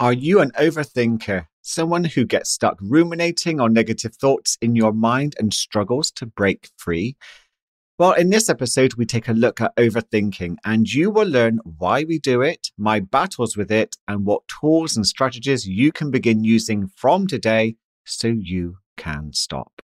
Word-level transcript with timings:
Are 0.00 0.14
you 0.14 0.40
an 0.40 0.50
overthinker? 0.52 1.44
Someone 1.60 2.04
who 2.04 2.24
gets 2.24 2.48
stuck 2.48 2.78
ruminating 2.80 3.60
on 3.60 3.74
negative 3.74 4.16
thoughts 4.16 4.56
in 4.62 4.74
your 4.74 4.94
mind 4.94 5.34
and 5.38 5.52
struggles 5.52 6.10
to 6.12 6.24
break 6.24 6.70
free? 6.78 7.18
Well, 7.98 8.12
in 8.12 8.30
this 8.30 8.48
episode, 8.48 8.94
we 8.94 9.04
take 9.04 9.28
a 9.28 9.34
look 9.34 9.60
at 9.60 9.76
overthinking 9.76 10.56
and 10.64 10.90
you 10.90 11.10
will 11.10 11.28
learn 11.28 11.60
why 11.76 12.04
we 12.04 12.18
do 12.18 12.40
it, 12.40 12.68
my 12.78 13.00
battles 13.00 13.58
with 13.58 13.70
it, 13.70 13.94
and 14.08 14.24
what 14.24 14.48
tools 14.48 14.96
and 14.96 15.06
strategies 15.06 15.68
you 15.68 15.92
can 15.92 16.10
begin 16.10 16.44
using 16.44 16.90
from 16.96 17.26
today 17.26 17.74
so 18.06 18.28
you 18.28 18.78
can 18.96 19.34
stop. 19.34 19.82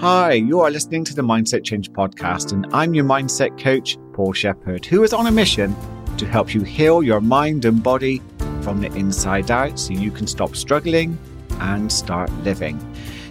Hi, 0.00 0.34
you 0.34 0.60
are 0.60 0.70
listening 0.70 1.02
to 1.06 1.14
the 1.16 1.22
Mindset 1.22 1.64
Change 1.64 1.90
podcast, 1.90 2.52
and 2.52 2.68
I'm 2.72 2.94
your 2.94 3.04
mindset 3.04 3.60
coach, 3.60 3.98
Paul 4.12 4.32
Shepard, 4.32 4.86
who 4.86 5.02
is 5.02 5.12
on 5.12 5.26
a 5.26 5.32
mission 5.32 5.74
to 6.18 6.26
help 6.26 6.54
you 6.54 6.62
heal 6.62 7.02
your 7.02 7.20
mind 7.20 7.64
and 7.64 7.82
body 7.82 8.22
from 8.62 8.80
the 8.80 8.92
inside 8.94 9.50
out 9.50 9.78
so 9.78 9.92
you 9.92 10.10
can 10.10 10.26
stop 10.26 10.54
struggling 10.56 11.18
and 11.60 11.90
start 11.90 12.30
living. 12.44 12.78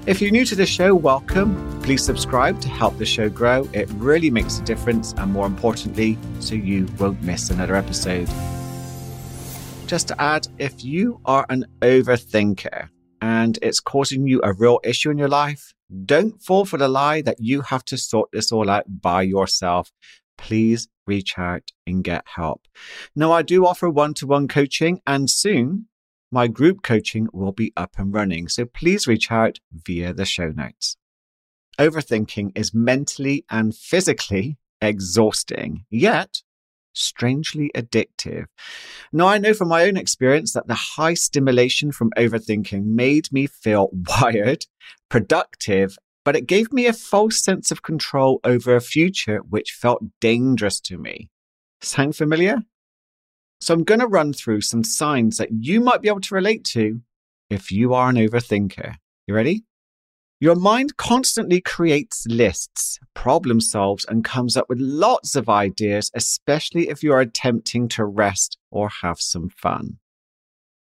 If 0.06 0.22
you're 0.22 0.32
new 0.32 0.46
to 0.46 0.56
the 0.56 0.66
show, 0.66 0.94
welcome. 0.94 1.82
Please 1.82 2.04
subscribe 2.04 2.60
to 2.62 2.68
help 2.68 2.98
the 2.98 3.06
show 3.06 3.30
grow. 3.30 3.70
It 3.72 3.90
really 3.92 4.30
makes 4.30 4.60
a 4.60 4.64
difference, 4.64 5.14
and 5.14 5.32
more 5.32 5.46
importantly, 5.46 6.18
so 6.40 6.56
you 6.56 6.88
won't 7.00 7.22
miss 7.24 7.50
another 7.50 7.76
episode. 7.76 8.28
Just 9.88 10.10
to 10.10 10.22
add, 10.22 10.48
if 10.58 10.84
you 10.84 11.22
are 11.24 11.46
an 11.50 11.66
overthinker 11.82 12.90
and 13.22 13.60
it's 13.62 13.80
causing 13.80 14.28
you 14.28 14.42
a 14.44 14.54
real 14.54 14.80
issue 14.84 15.10
in 15.10 15.18
your 15.18 15.30
life, 15.30 15.74
don't 16.06 16.42
fall 16.42 16.66
for 16.66 16.78
the 16.78 16.88
lie 16.88 17.22
that 17.22 17.38
you 17.40 17.62
have 17.62 17.86
to 17.86 17.98
sort 17.98 18.30
this 18.34 18.52
all 18.52 18.70
out 18.70 18.84
by 19.02 19.22
yourself. 19.22 19.92
Please 20.38 20.88
reach 21.06 21.38
out 21.38 21.72
and 21.86 22.04
get 22.04 22.24
help. 22.36 22.68
Now, 23.16 23.32
I 23.32 23.42
do 23.42 23.66
offer 23.66 23.90
one 23.90 24.14
to 24.16 24.28
one 24.28 24.48
coaching, 24.48 25.02
and 25.06 25.30
soon 25.30 25.88
my 26.32 26.48
group 26.48 26.82
coaching 26.82 27.28
will 27.32 27.52
be 27.52 27.72
up 27.78 27.96
and 27.98 28.14
running. 28.14 28.48
So 28.48 28.66
please 28.66 29.08
reach 29.08 29.32
out 29.32 29.60
via 29.72 30.14
the 30.14 30.26
show 30.26 30.50
notes. 30.50 30.98
Overthinking 31.80 32.52
is 32.56 32.74
mentally 32.74 33.46
and 33.50 33.76
physically 33.76 34.58
exhausting, 34.82 35.86
yet 35.90 36.42
strangely 36.94 37.72
addictive. 37.76 38.46
Now, 39.12 39.28
I 39.28 39.38
know 39.38 39.54
from 39.54 39.68
my 39.68 39.84
own 39.84 39.98
experience 39.98 40.54
that 40.54 40.68
the 40.68 40.74
high 40.74 41.14
stimulation 41.14 41.92
from 41.92 42.12
overthinking 42.18 42.84
made 42.84 43.32
me 43.32 43.48
feel 43.48 43.90
wired, 44.22 44.66
productive, 45.10 45.98
but 46.26 46.36
it 46.36 46.48
gave 46.48 46.72
me 46.72 46.86
a 46.86 46.94
false 46.94 47.44
sense 47.44 47.72
of 47.72 47.82
control 47.82 48.40
over 48.44 48.76
a 48.76 48.82
future 48.82 49.40
which 49.50 49.72
felt 49.72 50.04
dangerous 50.22 50.80
to 50.82 50.98
me. 50.98 51.30
Sound 51.82 52.16
familiar? 52.16 52.60
So 53.60 53.74
I'm 53.74 53.84
going 53.84 54.00
to 54.00 54.08
run 54.08 54.34
through 54.34 54.62
some 54.62 54.84
signs 54.84 55.38
that 55.38 55.50
you 55.52 55.80
might 55.80 56.02
be 56.02 56.10
able 56.10 56.22
to 56.22 56.36
relate 56.36 56.64
to 56.66 57.02
if 57.50 57.72
you 57.72 57.94
are 57.94 58.10
an 58.10 58.16
overthinker. 58.16 58.96
You 59.28 59.36
ready? 59.36 59.64
Your 60.40 60.56
mind 60.56 60.98
constantly 60.98 61.62
creates 61.62 62.26
lists, 62.28 63.00
problem 63.14 63.62
solves, 63.62 64.04
and 64.04 64.26
comes 64.26 64.58
up 64.58 64.68
with 64.68 64.80
lots 64.80 65.38
of 65.38 65.48
ideas, 65.48 66.12
especially 66.14 66.90
if 66.90 67.02
you 67.02 67.14
are 67.14 67.22
attempting 67.22 67.88
to 67.90 68.04
rest 68.04 68.58
or 68.70 68.90
have 68.90 69.22
some 69.22 69.48
fun. 69.48 70.00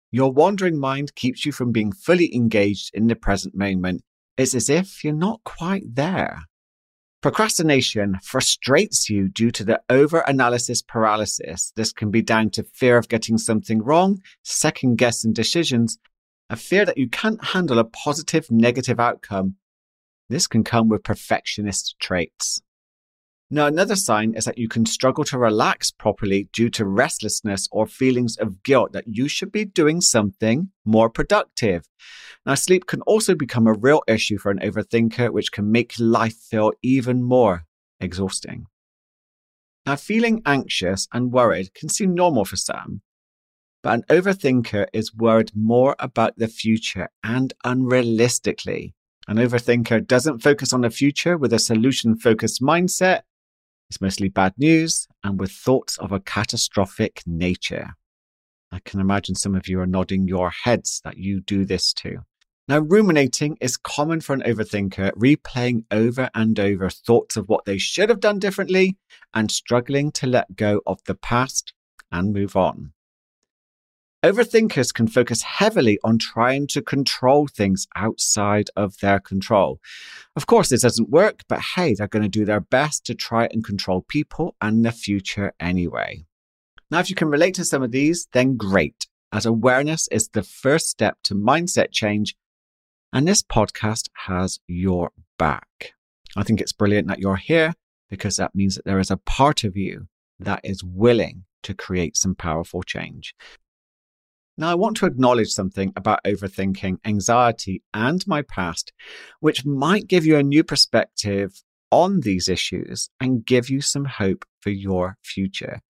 Your 0.10 0.32
wandering 0.32 0.80
mind 0.80 1.14
keeps 1.14 1.46
you 1.46 1.52
from 1.52 1.72
being 1.72 1.92
fully 1.92 2.34
engaged 2.34 2.90
in 2.96 3.06
the 3.06 3.16
present 3.16 3.54
moment 3.54 4.04
it's 4.38 4.56
as 4.56 4.70
if 4.70 5.04
you're 5.04 5.14
not 5.14 5.42
quite 5.44 5.84
there. 5.96 6.44
Procrastination 7.22 8.20
frustrates 8.22 9.10
you 9.10 9.30
due 9.30 9.50
to 9.52 9.64
the 9.64 9.82
over 9.90 10.20
analysis 10.28 10.82
paralysis. 10.82 11.72
This 11.76 11.94
can 11.94 12.12
be 12.12 12.22
down 12.22 12.50
to 12.50 12.64
fear 12.64 12.98
of 12.98 13.08
getting 13.08 13.38
something 13.38 13.82
wrong, 13.82 14.22
second 14.44 14.98
guessing 14.98 15.32
decisions, 15.32 15.98
a 16.50 16.58
fear 16.58 16.84
that 16.84 16.98
you 16.98 17.08
can't 17.08 17.42
handle 17.42 17.80
a 17.80 17.86
positive 17.86 18.52
negative 18.52 19.00
outcome. 19.00 19.56
This 20.30 20.48
can 20.48 20.66
come 20.66 20.90
with 20.90 21.04
perfectionist 21.04 21.96
traits. 22.00 22.62
Now, 23.50 23.68
another 23.68 23.96
sign 23.96 24.34
is 24.36 24.46
that 24.46 24.58
you 24.58 24.68
can 24.68 24.86
struggle 24.86 25.24
to 25.26 25.38
relax 25.38 25.92
properly 25.92 26.50
due 26.54 26.70
to 26.72 26.86
restlessness 26.86 27.68
or 27.72 27.86
feelings 27.86 28.36
of 28.38 28.64
guilt 28.64 28.94
that 28.94 29.06
you 29.08 29.28
should 29.28 29.52
be 29.52 29.66
doing 29.66 30.02
something 30.02 30.72
more 30.86 31.10
productive. 31.10 31.88
Now, 32.46 32.56
sleep 32.56 32.88
can 32.88 33.02
also 33.02 33.36
become 33.36 33.68
a 33.68 33.74
real 33.74 34.02
issue 34.08 34.38
for 34.38 34.50
an 34.50 34.60
overthinker, 34.60 35.32
which 35.32 35.52
can 35.52 35.72
make 35.72 35.94
life 36.00 36.36
feel 36.36 36.72
even 36.82 37.22
more 37.22 37.66
exhausting. 38.00 38.66
Now, 39.86 39.98
feeling 39.98 40.42
anxious 40.46 41.08
and 41.14 41.32
worried 41.32 41.74
can 41.74 41.90
seem 41.90 42.16
normal 42.16 42.46
for 42.46 42.56
some, 42.56 43.02
but 43.84 43.94
an 43.94 44.04
overthinker 44.10 44.88
is 44.94 45.14
worried 45.14 45.52
more 45.54 45.96
about 46.00 46.38
the 46.38 46.48
future 46.48 47.10
and 47.24 47.54
unrealistically. 47.66 48.94
An 49.28 49.38
overthinker 49.38 50.08
doesn't 50.08 50.40
focus 50.40 50.74
on 50.74 50.82
the 50.82 50.90
future 50.90 51.38
with 51.38 51.54
a 51.54 51.60
solution 51.60 52.16
focused 52.16 52.62
mindset 52.62 53.22
it's 53.94 54.02
mostly 54.02 54.28
bad 54.28 54.56
news 54.58 55.08
and 55.24 55.40
with 55.40 55.52
thoughts 55.52 56.00
of 56.00 56.12
a 56.12 56.20
catastrophic 56.20 57.22
nature. 57.28 57.94
I 58.72 58.80
can 58.80 59.00
imagine 59.00 59.36
some 59.36 59.54
of 59.54 59.68
you 59.68 59.80
are 59.82 59.86
nodding 59.86 60.28
your 60.28 60.50
heads 60.50 61.00
that 61.04 61.18
you 61.18 61.42
do 61.42 61.64
this 61.64 61.94
too. 61.94 62.22
Now, 62.68 62.80
ruminating 62.80 63.56
is 63.62 63.78
common 63.78 64.22
for 64.22 64.34
an 64.34 64.42
overthinker, 64.42 65.12
replaying 65.12 65.84
over 65.92 66.32
and 66.34 66.60
over 66.60 66.90
thoughts 66.90 67.38
of 67.38 67.48
what 67.48 67.66
they 67.66 67.78
should 67.78 68.10
have 68.10 68.20
done 68.20 68.40
differently 68.40 68.98
and 69.32 69.52
struggling 69.52 70.12
to 70.14 70.26
let 70.26 70.56
go 70.56 70.82
of 70.88 71.00
the 71.06 71.14
past 71.14 71.74
and 72.12 72.34
move 72.34 72.56
on. 72.56 72.94
Overthinkers 74.24 74.94
can 74.94 75.08
focus 75.08 75.42
heavily 75.42 76.00
on 76.02 76.18
trying 76.18 76.66
to 76.68 76.82
control 76.82 77.46
things 77.46 77.88
outside 77.94 78.70
of 78.74 78.98
their 79.00 79.20
control. 79.20 79.82
Of 80.38 80.46
course, 80.46 80.70
this 80.70 80.84
doesn't 80.84 81.10
work, 81.10 81.42
but 81.50 81.60
hey, 81.76 81.94
they're 81.94 82.08
going 82.08 82.24
to 82.24 82.30
do 82.30 82.46
their 82.46 82.62
best 82.62 83.06
to 83.08 83.16
try 83.16 83.50
and 83.52 83.66
control 83.66 84.06
people 84.08 84.56
and 84.62 84.86
the 84.86 84.94
future 84.94 85.52
anyway. 85.60 86.24
Now, 86.90 87.00
if 87.00 87.10
you 87.10 87.18
can 87.18 87.28
relate 87.28 87.56
to 87.56 87.66
some 87.66 87.84
of 87.84 87.92
these, 87.92 88.30
then 88.32 88.56
great, 88.56 89.08
as 89.34 89.46
awareness 89.46 90.08
is 90.10 90.30
the 90.30 90.44
first 90.44 90.90
step 90.90 91.18
to 91.26 91.36
mindset 91.36 91.92
change. 91.92 92.38
And 93.12 93.28
this 93.28 93.44
podcast 93.44 94.08
has 94.26 94.62
your 94.68 95.12
back. 95.38 95.96
I 96.38 96.44
think 96.44 96.62
it's 96.62 96.72
brilliant 96.72 97.10
that 97.10 97.20
you're 97.20 97.36
here 97.36 97.74
because 98.10 98.38
that 98.38 98.56
means 98.56 98.76
that 98.76 98.86
there 98.86 99.00
is 99.00 99.12
a 99.12 99.18
part 99.18 99.66
of 99.66 99.76
you 99.76 100.08
that 100.40 100.62
is 100.64 100.82
willing 100.82 101.44
to 101.64 101.74
create 101.74 102.16
some 102.16 102.36
powerful 102.36 102.84
change. 102.84 103.36
Now, 104.58 104.70
I 104.70 104.76
want 104.76 104.98
to 104.98 105.08
acknowledge 105.08 105.50
something 105.50 105.94
about 105.96 106.24
overthinking, 106.26 107.00
anxiety, 107.06 107.82
and 107.94 108.26
my 108.28 108.44
past, 108.44 108.94
which 109.40 109.66
might 109.66 110.08
give 110.08 110.26
you 110.26 110.38
a 110.38 110.44
new 110.44 110.64
perspective 110.64 111.64
on 111.90 112.22
these 112.22 112.48
issues 112.48 113.10
and 113.20 113.46
give 113.46 113.70
you 113.70 113.82
some 113.82 114.06
hope 114.06 114.46
for 114.60 114.70
your 114.70 115.18
future. 115.24 115.82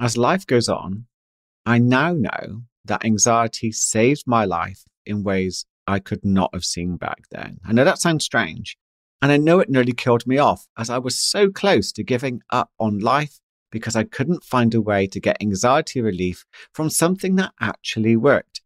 As 0.00 0.16
life 0.16 0.46
goes 0.46 0.68
on, 0.68 1.06
I 1.66 1.78
now 1.78 2.12
know 2.12 2.62
that 2.84 3.04
anxiety 3.04 3.70
saved 3.70 4.24
my 4.26 4.44
life 4.44 4.82
in 5.04 5.22
ways 5.22 5.66
I 5.86 5.98
could 5.98 6.24
not 6.24 6.50
have 6.54 6.64
seen 6.64 6.96
back 6.96 7.24
then. 7.30 7.58
I 7.64 7.72
know 7.72 7.84
that 7.84 7.98
sounds 7.98 8.24
strange, 8.24 8.76
and 9.20 9.32
I 9.32 9.36
know 9.36 9.60
it 9.60 9.68
nearly 9.68 9.92
killed 9.92 10.26
me 10.26 10.38
off 10.38 10.66
as 10.78 10.88
I 10.88 10.98
was 10.98 11.16
so 11.16 11.50
close 11.50 11.92
to 11.92 12.04
giving 12.04 12.42
up 12.50 12.70
on 12.78 12.98
life 12.98 13.39
because 13.70 13.96
I 13.96 14.04
couldn't 14.04 14.44
find 14.44 14.74
a 14.74 14.80
way 14.80 15.06
to 15.08 15.20
get 15.20 15.40
anxiety 15.40 16.00
relief 16.00 16.44
from 16.72 16.90
something 16.90 17.36
that 17.36 17.52
actually 17.60 18.16
worked. 18.16 18.60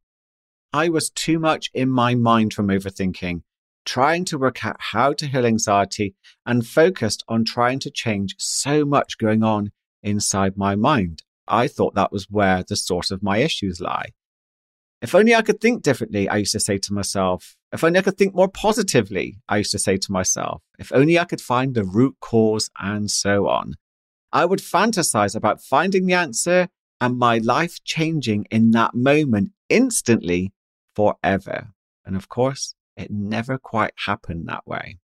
I 0.72 0.88
was 0.88 1.10
too 1.10 1.38
much 1.38 1.70
in 1.72 1.88
my 1.88 2.14
mind 2.14 2.52
from 2.52 2.68
overthinking, 2.68 3.42
trying 3.84 4.24
to 4.26 4.38
work 4.38 4.64
out 4.64 4.76
how 4.78 5.12
to 5.12 5.26
heal 5.26 5.46
anxiety, 5.46 6.14
and 6.44 6.66
focused 6.66 7.24
on 7.28 7.44
trying 7.44 7.78
to 7.80 7.90
change 7.90 8.34
so 8.38 8.84
much 8.84 9.18
going 9.18 9.42
on 9.42 9.70
inside 10.02 10.56
my 10.56 10.74
mind. 10.74 11.22
I 11.46 11.68
thought 11.68 11.94
that 11.94 12.12
was 12.12 12.30
where 12.30 12.64
the 12.66 12.76
source 12.76 13.10
of 13.10 13.22
my 13.22 13.38
issues 13.38 13.80
lie. 13.80 14.10
If 15.02 15.14
only 15.14 15.34
I 15.34 15.42
could 15.42 15.60
think 15.60 15.82
differently, 15.82 16.28
I 16.30 16.38
used 16.38 16.52
to 16.52 16.60
say 16.60 16.78
to 16.78 16.92
myself. 16.94 17.56
If 17.72 17.84
only 17.84 17.98
I 17.98 18.02
could 18.02 18.16
think 18.16 18.34
more 18.34 18.48
positively, 18.48 19.36
I 19.48 19.58
used 19.58 19.72
to 19.72 19.78
say 19.78 19.98
to 19.98 20.12
myself. 20.12 20.62
If 20.78 20.92
only 20.94 21.18
I 21.18 21.24
could 21.24 21.42
find 21.42 21.74
the 21.74 21.84
root 21.84 22.16
cause, 22.20 22.70
and 22.78 23.10
so 23.10 23.46
on. 23.46 23.74
I 24.34 24.44
would 24.44 24.58
fantasize 24.58 25.36
about 25.36 25.62
finding 25.62 26.06
the 26.06 26.14
answer 26.14 26.68
and 27.00 27.16
my 27.16 27.38
life 27.38 27.82
changing 27.84 28.46
in 28.50 28.72
that 28.72 28.92
moment 28.92 29.52
instantly 29.68 30.52
forever. 30.96 31.68
And 32.04 32.16
of 32.16 32.28
course, 32.28 32.74
it 32.96 33.12
never 33.12 33.58
quite 33.58 33.94
happened 34.06 34.48
that 34.48 34.66
way. 34.66 34.98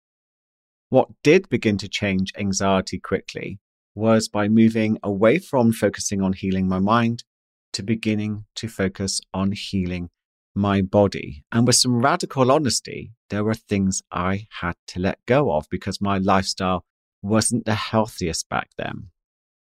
What 0.90 1.08
did 1.24 1.48
begin 1.48 1.76
to 1.78 1.88
change 1.88 2.32
anxiety 2.38 3.00
quickly 3.00 3.58
was 3.96 4.28
by 4.28 4.46
moving 4.46 4.96
away 5.02 5.38
from 5.38 5.72
focusing 5.72 6.22
on 6.22 6.32
healing 6.32 6.68
my 6.68 6.78
mind 6.78 7.24
to 7.72 7.82
beginning 7.82 8.44
to 8.54 8.68
focus 8.68 9.20
on 9.34 9.50
healing 9.50 10.08
my 10.54 10.82
body. 10.82 11.44
And 11.50 11.66
with 11.66 11.76
some 11.76 12.00
radical 12.00 12.52
honesty, 12.52 13.12
there 13.30 13.42
were 13.42 13.54
things 13.54 14.02
I 14.12 14.46
had 14.60 14.74
to 14.88 15.00
let 15.00 15.18
go 15.26 15.50
of 15.50 15.66
because 15.68 16.00
my 16.00 16.18
lifestyle 16.18 16.84
wasn't 17.22 17.64
the 17.64 17.74
healthiest 17.74 18.48
back 18.48 18.70
then. 18.78 19.10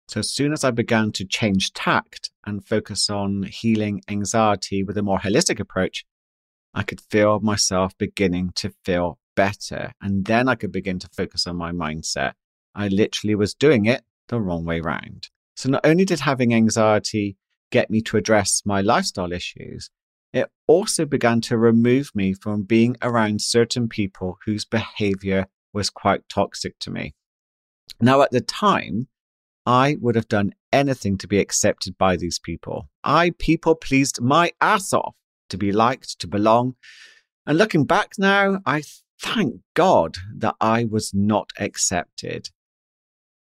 So, 0.09 0.21
as 0.21 0.31
soon 0.31 0.53
as 0.53 0.63
I 0.63 0.71
began 0.71 1.11
to 1.11 1.23
change 1.23 1.71
tact 1.73 2.31
and 2.43 2.67
focus 2.67 3.11
on 3.11 3.43
healing 3.43 4.01
anxiety 4.09 4.81
with 4.81 4.97
a 4.97 5.03
more 5.03 5.19
holistic 5.19 5.59
approach, 5.59 6.03
I 6.73 6.81
could 6.81 6.99
feel 6.99 7.39
myself 7.41 7.95
beginning 7.95 8.53
to 8.55 8.73
feel 8.83 9.19
better. 9.35 9.93
And 10.01 10.25
then 10.25 10.49
I 10.49 10.55
could 10.55 10.71
begin 10.71 10.97
to 10.97 11.09
focus 11.15 11.45
on 11.45 11.57
my 11.57 11.71
mindset. 11.71 12.33
I 12.73 12.87
literally 12.87 13.35
was 13.35 13.53
doing 13.53 13.85
it 13.85 14.01
the 14.29 14.41
wrong 14.41 14.65
way 14.65 14.79
round. 14.79 15.29
So, 15.55 15.69
not 15.69 15.85
only 15.85 16.05
did 16.05 16.21
having 16.21 16.55
anxiety 16.55 17.37
get 17.69 17.91
me 17.91 18.01
to 18.01 18.17
address 18.17 18.63
my 18.65 18.81
lifestyle 18.81 19.31
issues, 19.31 19.91
it 20.33 20.49
also 20.65 21.05
began 21.05 21.39
to 21.41 21.55
remove 21.55 22.09
me 22.15 22.33
from 22.33 22.63
being 22.63 22.97
around 23.03 23.43
certain 23.43 23.87
people 23.87 24.39
whose 24.43 24.65
behavior 24.65 25.45
was 25.71 25.91
quite 25.91 26.27
toxic 26.29 26.79
to 26.79 26.89
me. 26.89 27.13
Now, 28.01 28.23
at 28.23 28.31
the 28.31 28.41
time, 28.41 29.07
I 29.65 29.97
would 29.99 30.15
have 30.15 30.27
done 30.27 30.53
anything 30.71 31.17
to 31.19 31.27
be 31.27 31.39
accepted 31.39 31.97
by 31.97 32.15
these 32.15 32.39
people. 32.39 32.89
I 33.03 33.31
people 33.37 33.75
pleased 33.75 34.21
my 34.21 34.51
ass 34.61 34.93
off 34.93 35.15
to 35.49 35.57
be 35.57 35.71
liked, 35.71 36.19
to 36.19 36.27
belong. 36.27 36.75
And 37.45 37.57
looking 37.57 37.85
back 37.85 38.13
now, 38.17 38.59
I 38.65 38.83
thank 39.21 39.61
God 39.73 40.17
that 40.35 40.55
I 40.61 40.85
was 40.85 41.13
not 41.13 41.51
accepted. 41.59 42.49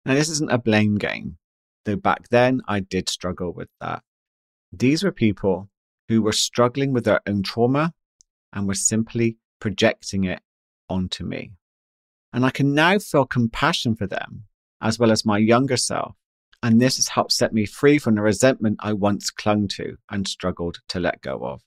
Now, 0.04 0.14
this 0.14 0.28
isn't 0.30 0.52
a 0.52 0.58
blame 0.58 0.96
game, 0.96 1.38
though 1.84 1.96
back 1.96 2.28
then 2.28 2.60
I 2.68 2.80
did 2.80 3.08
struggle 3.08 3.52
with 3.52 3.68
that. 3.80 4.02
These 4.72 5.02
were 5.02 5.12
people 5.12 5.68
who 6.08 6.22
were 6.22 6.32
struggling 6.32 6.92
with 6.92 7.04
their 7.04 7.20
own 7.26 7.42
trauma 7.42 7.92
and 8.52 8.66
were 8.66 8.74
simply 8.74 9.38
projecting 9.60 10.24
it 10.24 10.40
onto 10.88 11.24
me. 11.24 11.52
And 12.32 12.44
I 12.44 12.50
can 12.50 12.74
now 12.74 12.98
feel 12.98 13.26
compassion 13.26 13.96
for 13.96 14.06
them 14.06 14.44
as 14.86 15.00
well 15.00 15.10
as 15.10 15.26
my 15.26 15.36
younger 15.36 15.76
self. 15.76 16.14
And 16.62 16.80
this 16.80 16.96
has 16.96 17.08
helped 17.08 17.32
set 17.32 17.52
me 17.52 17.66
free 17.66 17.98
from 17.98 18.14
the 18.14 18.22
resentment 18.22 18.78
I 18.80 18.92
once 18.92 19.30
clung 19.30 19.66
to 19.68 19.96
and 20.10 20.28
struggled 20.28 20.78
to 20.88 21.00
let 21.00 21.20
go 21.20 21.44
of. 21.44 21.60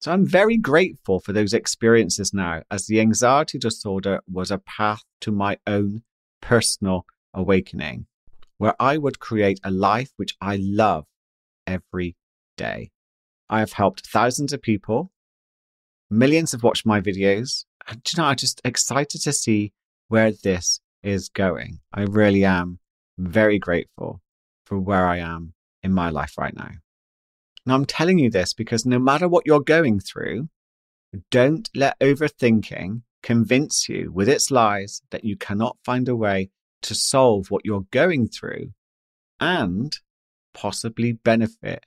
So 0.00 0.12
I'm 0.12 0.26
very 0.26 0.56
grateful 0.56 1.20
for 1.20 1.34
those 1.34 1.52
experiences 1.52 2.32
now, 2.32 2.62
as 2.70 2.86
the 2.86 3.00
anxiety 3.00 3.58
disorder 3.58 4.20
was 4.30 4.50
a 4.50 4.58
path 4.58 5.02
to 5.20 5.30
my 5.30 5.58
own 5.66 6.02
personal 6.40 7.04
awakening, 7.34 8.06
where 8.56 8.74
I 8.80 8.96
would 8.96 9.18
create 9.18 9.60
a 9.62 9.70
life 9.70 10.10
which 10.16 10.36
I 10.40 10.56
love 10.56 11.04
every 11.66 12.16
day. 12.56 12.90
I 13.50 13.60
have 13.60 13.72
helped 13.72 14.06
thousands 14.06 14.54
of 14.54 14.62
people. 14.62 15.12
Millions 16.10 16.52
have 16.52 16.62
watched 16.62 16.86
my 16.86 17.00
videos. 17.00 17.64
And, 17.86 18.00
you 18.10 18.22
know, 18.22 18.28
I'm 18.28 18.36
just 18.36 18.60
excited 18.64 19.20
to 19.22 19.32
see 19.32 19.72
where 20.08 20.32
this 20.32 20.80
is 21.06 21.28
going. 21.28 21.80
I 21.92 22.02
really 22.02 22.44
am 22.44 22.80
very 23.16 23.58
grateful 23.58 24.20
for 24.64 24.78
where 24.78 25.06
I 25.06 25.18
am 25.18 25.54
in 25.82 25.92
my 25.92 26.10
life 26.10 26.36
right 26.36 26.54
now. 26.54 26.72
Now, 27.64 27.74
I'm 27.74 27.84
telling 27.84 28.18
you 28.18 28.30
this 28.30 28.52
because 28.52 28.84
no 28.84 28.98
matter 28.98 29.28
what 29.28 29.46
you're 29.46 29.60
going 29.60 30.00
through, 30.00 30.48
don't 31.30 31.68
let 31.74 31.98
overthinking 32.00 33.02
convince 33.22 33.88
you 33.88 34.12
with 34.12 34.28
its 34.28 34.50
lies 34.50 35.02
that 35.10 35.24
you 35.24 35.36
cannot 35.36 35.76
find 35.84 36.08
a 36.08 36.16
way 36.16 36.50
to 36.82 36.94
solve 36.94 37.50
what 37.50 37.64
you're 37.64 37.86
going 37.90 38.28
through 38.28 38.72
and 39.40 39.98
possibly 40.54 41.12
benefit 41.12 41.84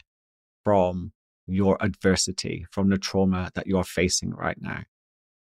from 0.64 1.12
your 1.48 1.78
adversity, 1.82 2.66
from 2.72 2.90
the 2.90 2.98
trauma 2.98 3.50
that 3.56 3.68
you're 3.68 3.84
facing 3.84 4.32
right 4.32 4.62
now. 4.62 4.84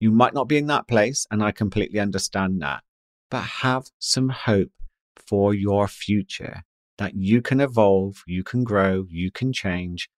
You 0.01 0.11
might 0.11 0.35
not 0.35 0.49
be 0.49 0.57
in 0.57 0.67
that 0.69 0.89
place, 0.89 1.27
and 1.31 1.43
I 1.43 1.53
completely 1.53 2.01
understand 2.01 2.63
that, 2.63 2.83
but 3.31 3.43
have 3.63 3.87
some 3.99 4.29
hope 4.29 4.73
for 5.17 5.55
your 5.55 5.89
future 5.89 6.63
that 6.99 7.15
you 7.15 7.41
can 7.41 7.61
evolve, 7.61 8.23
you 8.27 8.45
can 8.45 8.65
grow, 8.65 9.07
you 9.09 9.31
can 9.31 9.53
change, 9.53 10.09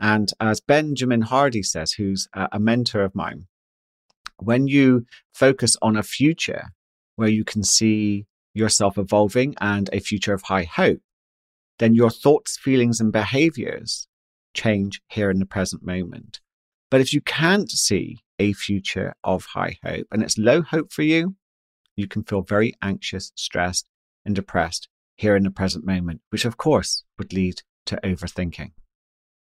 and 0.00 0.32
as 0.40 0.60
Benjamin 0.60 1.20
Hardy 1.20 1.62
says, 1.62 1.92
who's 1.92 2.26
a 2.34 2.58
mentor 2.58 3.02
of 3.02 3.14
mine, 3.14 3.46
when 4.38 4.66
you 4.66 5.04
focus 5.34 5.76
on 5.82 5.96
a 5.96 6.02
future 6.02 6.70
where 7.16 7.28
you 7.28 7.44
can 7.44 7.62
see 7.62 8.26
yourself 8.54 8.96
evolving 8.96 9.54
and 9.60 9.90
a 9.92 10.00
future 10.00 10.32
of 10.32 10.42
high 10.42 10.64
hope, 10.64 11.00
then 11.78 11.94
your 11.94 12.08
thoughts, 12.08 12.58
feelings, 12.58 12.98
and 12.98 13.12
behaviors 13.12 14.08
change 14.54 15.02
here 15.08 15.30
in 15.30 15.38
the 15.38 15.46
present 15.46 15.82
moment. 15.84 16.40
But 16.90 17.02
if 17.02 17.12
you 17.12 17.20
can't 17.20 17.70
see 17.70 18.20
a 18.38 18.54
future 18.54 19.14
of 19.22 19.44
high 19.44 19.76
hope 19.84 20.06
and 20.10 20.22
it's 20.22 20.38
low 20.38 20.62
hope 20.62 20.92
for 20.92 21.02
you, 21.02 21.36
you 22.00 22.08
can 22.08 22.24
feel 22.24 22.42
very 22.42 22.74
anxious, 22.82 23.30
stressed, 23.36 23.88
and 24.24 24.34
depressed 24.34 24.88
here 25.16 25.36
in 25.36 25.44
the 25.44 25.50
present 25.50 25.84
moment, 25.84 26.22
which 26.30 26.44
of 26.44 26.56
course 26.56 27.04
would 27.18 27.32
lead 27.32 27.62
to 27.86 28.00
overthinking. 28.02 28.72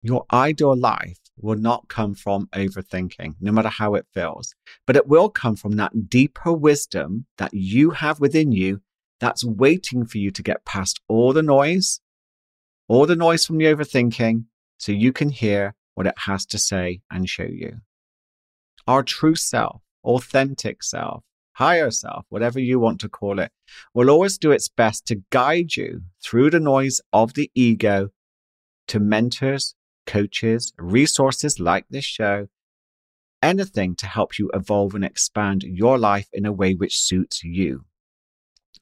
Your 0.03 0.27
ideal 0.33 0.77
life 0.77 1.19
will 1.39 1.57
not 1.57 1.89
come 1.89 2.15
from 2.15 2.49
overthinking, 2.49 3.37
no 3.41 3.51
matter 3.51 3.71
how 3.71 3.95
it 3.95 4.07
feels, 4.13 4.55
but 4.87 4.97
it 4.97 5.09
will 5.09 5.31
come 5.31 5.57
from 5.57 5.77
that 5.77 6.11
deeper 6.11 6.53
wisdom 6.53 7.27
that 7.39 7.55
you 7.55 7.91
have 7.91 8.21
within 8.21 8.53
you 8.53 8.83
that's 9.21 9.45
waiting 9.45 10.05
for 10.05 10.19
you 10.19 10.31
to 10.31 10.43
get 10.43 10.67
past 10.67 11.01
all 11.09 11.33
the 11.33 11.43
noise, 11.43 12.01
all 12.89 13.07
the 13.07 13.17
noise 13.17 13.47
from 13.47 13.57
the 13.57 13.65
overthinking, 13.65 14.45
so 14.77 14.93
you 14.93 15.13
can 15.13 15.31
hear 15.31 15.75
what 15.95 16.07
it 16.07 16.19
has 16.27 16.45
to 16.47 16.59
say 16.59 17.01
and 17.11 17.29
show 17.29 17.45
you. 17.45 17.79
Our 18.87 19.03
true 19.03 19.37
self, 19.37 19.81
authentic 20.05 20.83
self, 20.83 21.25
higher 21.55 21.91
self, 21.91 22.25
whatever 22.29 22.61
you 22.61 22.79
want 22.79 23.01
to 23.01 23.09
call 23.09 23.39
it, 23.39 23.51
will 23.95 24.11
always 24.11 24.39
do 24.39 24.51
its 24.53 24.69
best 24.69 25.07
to 25.07 25.23
guide 25.31 25.77
you 25.77 26.03
through 26.23 26.51
the 26.51 26.61
noise 26.61 27.01
of 27.13 27.35
the 27.35 27.51
ego 27.55 28.11
to 28.89 29.01
mentors, 29.01 29.75
coaches, 30.07 30.73
resources 30.79 31.59
like 31.59 31.87
this 31.89 32.05
show, 32.05 32.47
anything 33.43 33.95
to 33.97 34.07
help 34.07 34.39
you 34.39 34.51
evolve 34.55 34.95
and 34.95 35.05
expand 35.05 35.63
your 35.63 35.99
life 35.99 36.29
in 36.33 36.47
a 36.47 36.53
way 36.53 36.75
which 36.75 37.01
suits 37.01 37.45
you. 37.45 37.85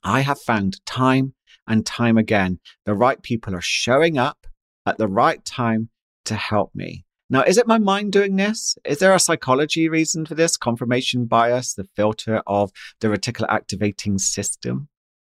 I 0.02 0.20
have 0.20 0.40
found 0.40 0.84
time 0.86 1.34
and 1.66 1.86
time 1.86 2.18
again 2.18 2.58
the 2.84 2.94
right 2.94 3.22
people 3.22 3.54
are 3.54 3.62
showing 3.62 4.18
up 4.18 4.46
at 4.84 4.98
the 4.98 5.08
right 5.08 5.44
time 5.44 5.90
to 6.24 6.34
help 6.34 6.74
me. 6.74 7.04
Now, 7.32 7.42
is 7.42 7.58
it 7.58 7.66
my 7.66 7.78
mind 7.78 8.12
doing 8.12 8.36
this? 8.36 8.78
Is 8.84 8.98
there 8.98 9.12
a 9.12 9.18
psychology 9.18 9.88
reason 9.88 10.24
for 10.24 10.36
this? 10.36 10.56
Confirmation 10.56 11.24
bias, 11.24 11.74
the 11.74 11.88
filter 11.96 12.42
of 12.46 12.70
the 13.00 13.08
reticular 13.08 13.48
activating 13.48 14.18
system, 14.18 14.88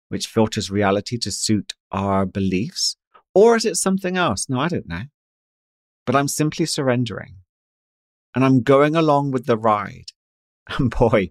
which 0.09 0.27
filters 0.27 0.73
reality 0.73 1.17
to 1.19 1.31
suit 1.31 1.75
our 1.93 2.27
beliefs? 2.27 2.97
Or 3.33 3.55
is 3.55 3.65
it 3.65 3.77
something 3.77 4.17
else? 4.17 4.49
No, 4.49 4.59
I 4.59 4.67
don't 4.67 4.89
know 4.89 5.03
but 6.05 6.17
I'm 6.17 6.29
simply 6.29 6.67
surrendering. 6.67 7.37
And 8.35 8.45
I'm 8.45 8.63
going 8.63 8.97
along 8.97 9.31
with 9.31 9.47
the 9.47 9.57
ride. 9.57 10.07
And 10.79 10.91
boy, 10.91 11.31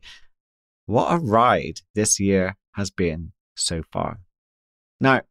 what 0.87 1.13
a 1.13 1.17
ride 1.17 1.79
this 1.95 2.19
year 2.19 2.57
has 2.73 2.91
been 2.91 3.31
so 3.55 3.81
far. 3.93 4.19
Now, 4.99 5.21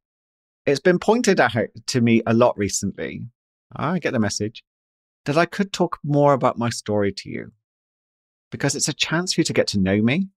it's 0.65 0.81
been 0.81 0.99
pointed 0.99 1.39
out 1.39 1.69
to 1.89 2.01
me 2.01 2.23
a 2.27 2.33
lot 2.33 2.57
recently. 2.57 3.27
I 3.77 3.99
get 3.99 4.13
the 4.13 4.19
message 4.19 4.65
that 5.25 5.37
I 5.37 5.47
could 5.47 5.73
talk 5.73 5.99
more 6.03 6.33
about 6.33 6.59
my 6.59 6.71
story 6.71 7.13
to 7.13 7.29
you 7.29 7.53
because 8.51 8.75
it's 8.75 8.89
a 8.89 8.93
chance 8.93 9.35
for 9.35 9.41
you 9.41 9.45
to 9.45 9.53
get 9.53 9.69
to 9.69 9.79
know 9.79 10.01
me 10.01 10.29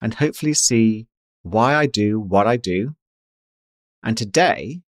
and 0.00 0.14
hopefully 0.14 0.54
see 0.54 1.06
why 1.42 1.74
I 1.74 1.86
do 1.86 2.20
what 2.20 2.46
I 2.46 2.56
do. 2.56 2.94
And 4.02 4.16
today, 4.16 4.82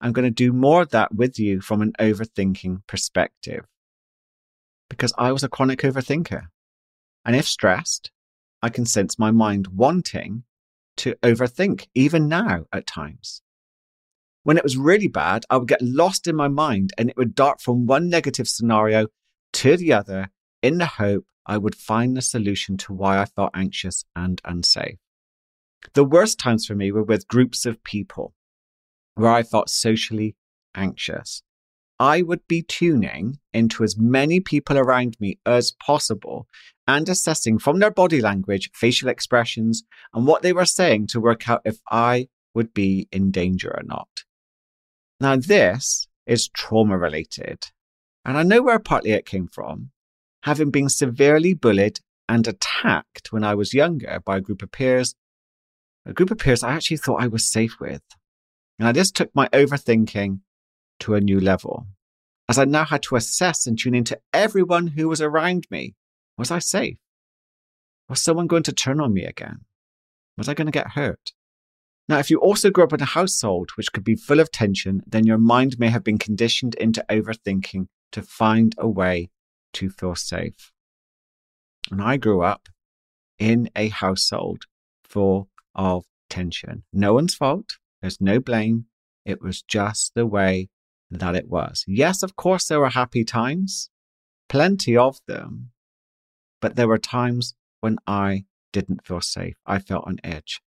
I'm 0.00 0.12
going 0.12 0.24
to 0.24 0.30
do 0.30 0.52
more 0.52 0.82
of 0.82 0.90
that 0.90 1.14
with 1.14 1.38
you 1.38 1.60
from 1.60 1.82
an 1.82 1.92
overthinking 2.00 2.86
perspective. 2.86 3.64
Because 4.88 5.12
I 5.18 5.32
was 5.32 5.44
a 5.44 5.48
chronic 5.48 5.80
overthinker. 5.80 6.48
And 7.24 7.36
if 7.36 7.46
stressed, 7.46 8.10
I 8.62 8.70
can 8.70 8.86
sense 8.86 9.18
my 9.18 9.30
mind 9.30 9.68
wanting 9.68 10.44
to 10.98 11.14
overthink, 11.22 11.86
even 11.94 12.28
now 12.28 12.66
at 12.72 12.86
times. 12.86 13.42
When 14.42 14.56
it 14.56 14.64
was 14.64 14.76
really 14.76 15.08
bad, 15.08 15.44
I 15.50 15.58
would 15.58 15.68
get 15.68 15.82
lost 15.82 16.26
in 16.26 16.34
my 16.34 16.48
mind 16.48 16.92
and 16.96 17.10
it 17.10 17.16
would 17.16 17.34
dart 17.34 17.60
from 17.60 17.86
one 17.86 18.08
negative 18.08 18.48
scenario 18.48 19.08
to 19.54 19.76
the 19.76 19.92
other 19.92 20.30
in 20.62 20.78
the 20.78 20.86
hope 20.86 21.26
I 21.46 21.58
would 21.58 21.74
find 21.74 22.16
the 22.16 22.22
solution 22.22 22.76
to 22.78 22.92
why 22.92 23.18
I 23.18 23.26
felt 23.26 23.50
anxious 23.54 24.04
and 24.16 24.40
unsafe. 24.44 24.98
The 25.94 26.04
worst 26.04 26.38
times 26.38 26.66
for 26.66 26.74
me 26.74 26.92
were 26.92 27.02
with 27.02 27.28
groups 27.28 27.66
of 27.66 27.82
people 27.84 28.34
where 29.14 29.30
I 29.30 29.42
felt 29.42 29.68
socially 29.68 30.36
anxious. 30.74 31.42
I 31.98 32.22
would 32.22 32.46
be 32.48 32.62
tuning 32.62 33.38
into 33.52 33.84
as 33.84 33.98
many 33.98 34.40
people 34.40 34.78
around 34.78 35.16
me 35.20 35.38
as 35.44 35.72
possible 35.72 36.46
and 36.88 37.06
assessing 37.08 37.58
from 37.58 37.78
their 37.78 37.90
body 37.90 38.22
language, 38.22 38.70
facial 38.72 39.10
expressions, 39.10 39.82
and 40.14 40.26
what 40.26 40.40
they 40.40 40.54
were 40.54 40.64
saying 40.64 41.08
to 41.08 41.20
work 41.20 41.48
out 41.48 41.60
if 41.66 41.78
I 41.90 42.28
would 42.54 42.72
be 42.72 43.06
in 43.12 43.30
danger 43.30 43.68
or 43.68 43.82
not. 43.82 44.08
Now, 45.20 45.36
this 45.36 46.08
is 46.26 46.48
trauma 46.48 46.96
related, 46.96 47.66
and 48.24 48.38
I 48.38 48.42
know 48.42 48.62
where 48.62 48.78
partly 48.78 49.10
it 49.10 49.26
came 49.26 49.48
from, 49.48 49.90
having 50.44 50.70
been 50.70 50.88
severely 50.88 51.52
bullied 51.52 52.00
and 52.26 52.48
attacked 52.48 53.30
when 53.30 53.44
I 53.44 53.54
was 53.54 53.74
younger 53.74 54.20
by 54.24 54.38
a 54.38 54.40
group 54.40 54.62
of 54.62 54.72
peers, 54.72 55.14
a 56.06 56.14
group 56.14 56.30
of 56.30 56.38
peers 56.38 56.62
I 56.62 56.72
actually 56.72 56.96
thought 56.96 57.22
I 57.22 57.26
was 57.26 57.52
safe 57.52 57.78
with. 57.78 58.02
Now, 58.78 58.92
this 58.92 59.10
took 59.10 59.34
my 59.34 59.48
overthinking 59.48 60.40
to 61.00 61.14
a 61.14 61.20
new 61.20 61.38
level, 61.38 61.86
as 62.48 62.56
I 62.56 62.64
now 62.64 62.86
had 62.86 63.02
to 63.04 63.16
assess 63.16 63.66
and 63.66 63.78
tune 63.78 63.94
into 63.94 64.18
everyone 64.32 64.88
who 64.88 65.06
was 65.08 65.20
around 65.20 65.66
me. 65.70 65.94
Was 66.38 66.50
I 66.50 66.60
safe? 66.60 66.96
Was 68.08 68.22
someone 68.22 68.46
going 68.46 68.62
to 68.62 68.72
turn 68.72 69.00
on 69.00 69.12
me 69.12 69.24
again? 69.24 69.66
Was 70.38 70.48
I 70.48 70.54
going 70.54 70.66
to 70.66 70.72
get 70.72 70.92
hurt? 70.92 71.32
Now, 72.10 72.18
if 72.18 72.28
you 72.28 72.40
also 72.40 72.70
grew 72.70 72.82
up 72.82 72.92
in 72.92 73.00
a 73.00 73.04
household 73.04 73.70
which 73.76 73.92
could 73.92 74.02
be 74.02 74.16
full 74.16 74.40
of 74.40 74.50
tension, 74.50 75.00
then 75.06 75.28
your 75.28 75.38
mind 75.38 75.78
may 75.78 75.90
have 75.90 76.02
been 76.02 76.18
conditioned 76.18 76.74
into 76.74 77.04
overthinking 77.08 77.86
to 78.10 78.20
find 78.20 78.74
a 78.78 78.88
way 78.88 79.30
to 79.74 79.90
feel 79.90 80.16
safe. 80.16 80.72
And 81.88 82.02
I 82.02 82.16
grew 82.16 82.42
up 82.42 82.68
in 83.38 83.70
a 83.76 83.90
household 83.90 84.64
full 85.04 85.50
of 85.76 86.04
tension. 86.28 86.82
No 86.92 87.14
one's 87.14 87.36
fault. 87.36 87.78
There's 88.00 88.20
no 88.20 88.40
blame. 88.40 88.86
It 89.24 89.40
was 89.40 89.62
just 89.62 90.16
the 90.16 90.26
way 90.26 90.68
that 91.12 91.36
it 91.36 91.48
was. 91.48 91.84
Yes, 91.86 92.24
of 92.24 92.34
course, 92.34 92.66
there 92.66 92.80
were 92.80 92.90
happy 92.90 93.24
times, 93.24 93.88
plenty 94.48 94.96
of 94.96 95.20
them, 95.28 95.70
but 96.60 96.74
there 96.74 96.88
were 96.88 96.98
times 96.98 97.54
when 97.78 97.98
I 98.04 98.46
didn't 98.72 99.06
feel 99.06 99.20
safe. 99.20 99.54
I 99.64 99.78
felt 99.78 100.08
on 100.08 100.18
edge. 100.24 100.60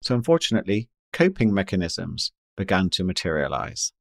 So, 0.00 0.14
unfortunately, 0.14 0.88
coping 1.12 1.52
mechanisms 1.52 2.32
began 2.56 2.90
to 2.90 3.04
materialize. 3.04 3.92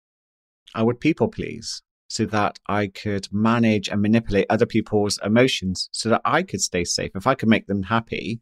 I 0.76 0.84
would 0.84 1.00
people 1.00 1.28
please 1.28 1.82
so 2.10 2.26
that 2.26 2.60
I 2.68 2.88
could 2.88 3.28
manage 3.32 3.90
and 3.90 4.02
manipulate 4.02 4.48
other 4.50 4.66
people's 4.66 5.20
emotions 5.24 5.90
so 5.92 6.10
that 6.10 6.22
I 6.24 6.44
could 6.44 6.62
stay 6.62 6.84
safe. 6.84 7.12
If 7.16 7.28
I 7.28 7.36
could 7.36 7.50
make 7.50 7.68
them 7.68 7.84
happy, 7.84 8.42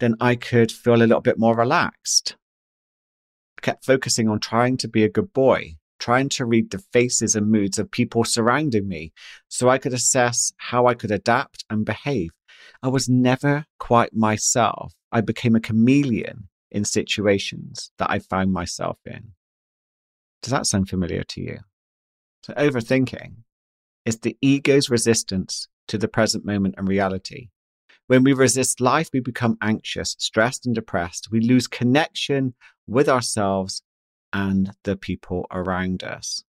then 0.00 0.14
I 0.20 0.34
could 0.34 0.72
feel 0.72 0.94
a 0.94 1.04
little 1.04 1.20
bit 1.20 1.38
more 1.38 1.56
relaxed. 1.56 2.36
I 3.58 3.60
kept 3.60 3.84
focusing 3.84 4.28
on 4.28 4.40
trying 4.40 4.78
to 4.78 4.88
be 4.88 5.04
a 5.04 5.10
good 5.10 5.32
boy, 5.32 5.76
trying 5.98 6.30
to 6.30 6.46
read 6.46 6.70
the 6.70 6.78
faces 6.78 7.36
and 7.36 7.50
moods 7.50 7.78
of 7.78 7.90
people 7.90 8.24
surrounding 8.24 8.88
me 8.88 9.12
so 9.48 9.68
I 9.68 9.78
could 9.78 9.92
assess 9.92 10.52
how 10.56 10.86
I 10.86 10.94
could 10.94 11.10
adapt 11.10 11.64
and 11.68 11.84
behave. 11.84 12.30
I 12.82 12.88
was 12.88 13.08
never 13.08 13.66
quite 13.78 14.14
myself. 14.14 14.94
I 15.12 15.20
became 15.20 15.54
a 15.54 15.60
chameleon 15.60 16.48
in 16.70 16.84
situations 16.84 17.90
that 17.98 18.10
I 18.10 18.18
found 18.18 18.52
myself 18.52 18.98
in. 19.04 19.32
Does 20.42 20.52
that 20.52 20.66
sound 20.66 20.88
familiar 20.88 21.22
to 21.24 21.40
you? 21.40 21.58
So, 22.44 22.54
overthinking 22.54 23.34
is 24.06 24.18
the 24.20 24.36
ego's 24.40 24.88
resistance 24.88 25.68
to 25.88 25.98
the 25.98 26.08
present 26.08 26.44
moment 26.44 26.76
and 26.78 26.88
reality. 26.88 27.48
When 28.06 28.24
we 28.24 28.32
resist 28.32 28.80
life, 28.80 29.10
we 29.12 29.20
become 29.20 29.58
anxious, 29.60 30.16
stressed, 30.18 30.66
and 30.66 30.74
depressed. 30.74 31.28
We 31.30 31.40
lose 31.40 31.66
connection 31.66 32.54
with 32.86 33.08
ourselves 33.08 33.82
and 34.32 34.72
the 34.84 34.96
people 34.96 35.46
around 35.50 36.02
us. 36.02 36.42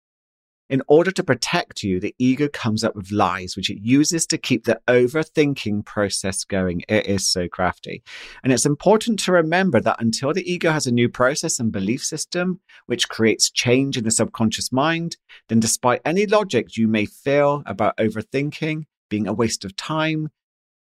In 0.71 0.81
order 0.87 1.11
to 1.11 1.23
protect 1.23 1.83
you, 1.83 1.99
the 1.99 2.15
ego 2.17 2.47
comes 2.47 2.85
up 2.85 2.95
with 2.95 3.11
lies, 3.11 3.57
which 3.57 3.69
it 3.69 3.81
uses 3.81 4.25
to 4.27 4.37
keep 4.37 4.63
the 4.63 4.79
overthinking 4.87 5.85
process 5.85 6.45
going. 6.45 6.83
It 6.87 7.07
is 7.07 7.29
so 7.29 7.49
crafty. 7.49 8.03
And 8.41 8.53
it's 8.53 8.65
important 8.65 9.19
to 9.19 9.33
remember 9.33 9.81
that 9.81 9.99
until 10.01 10.31
the 10.33 10.49
ego 10.49 10.71
has 10.71 10.87
a 10.87 10.93
new 10.93 11.09
process 11.09 11.59
and 11.59 11.73
belief 11.73 12.05
system, 12.05 12.61
which 12.85 13.09
creates 13.09 13.51
change 13.51 13.97
in 13.97 14.05
the 14.05 14.11
subconscious 14.11 14.71
mind, 14.71 15.17
then 15.49 15.59
despite 15.59 15.99
any 16.05 16.25
logic 16.25 16.77
you 16.77 16.87
may 16.87 17.05
feel 17.05 17.63
about 17.65 17.97
overthinking 17.97 18.85
being 19.09 19.27
a 19.27 19.33
waste 19.33 19.65
of 19.65 19.75
time, 19.75 20.29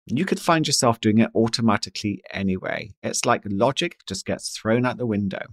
you 0.07 0.25
could 0.25 0.41
find 0.41 0.67
yourself 0.67 1.01
doing 1.01 1.19
it 1.19 1.31
automatically 1.33 2.25
anyway. 2.33 2.91
It's 3.05 3.25
like 3.25 3.43
logic 3.45 3.99
just 4.09 4.27
gets 4.27 4.51
thrown 4.51 4.85
out 4.85 4.99
the 4.99 5.07
window. 5.07 5.47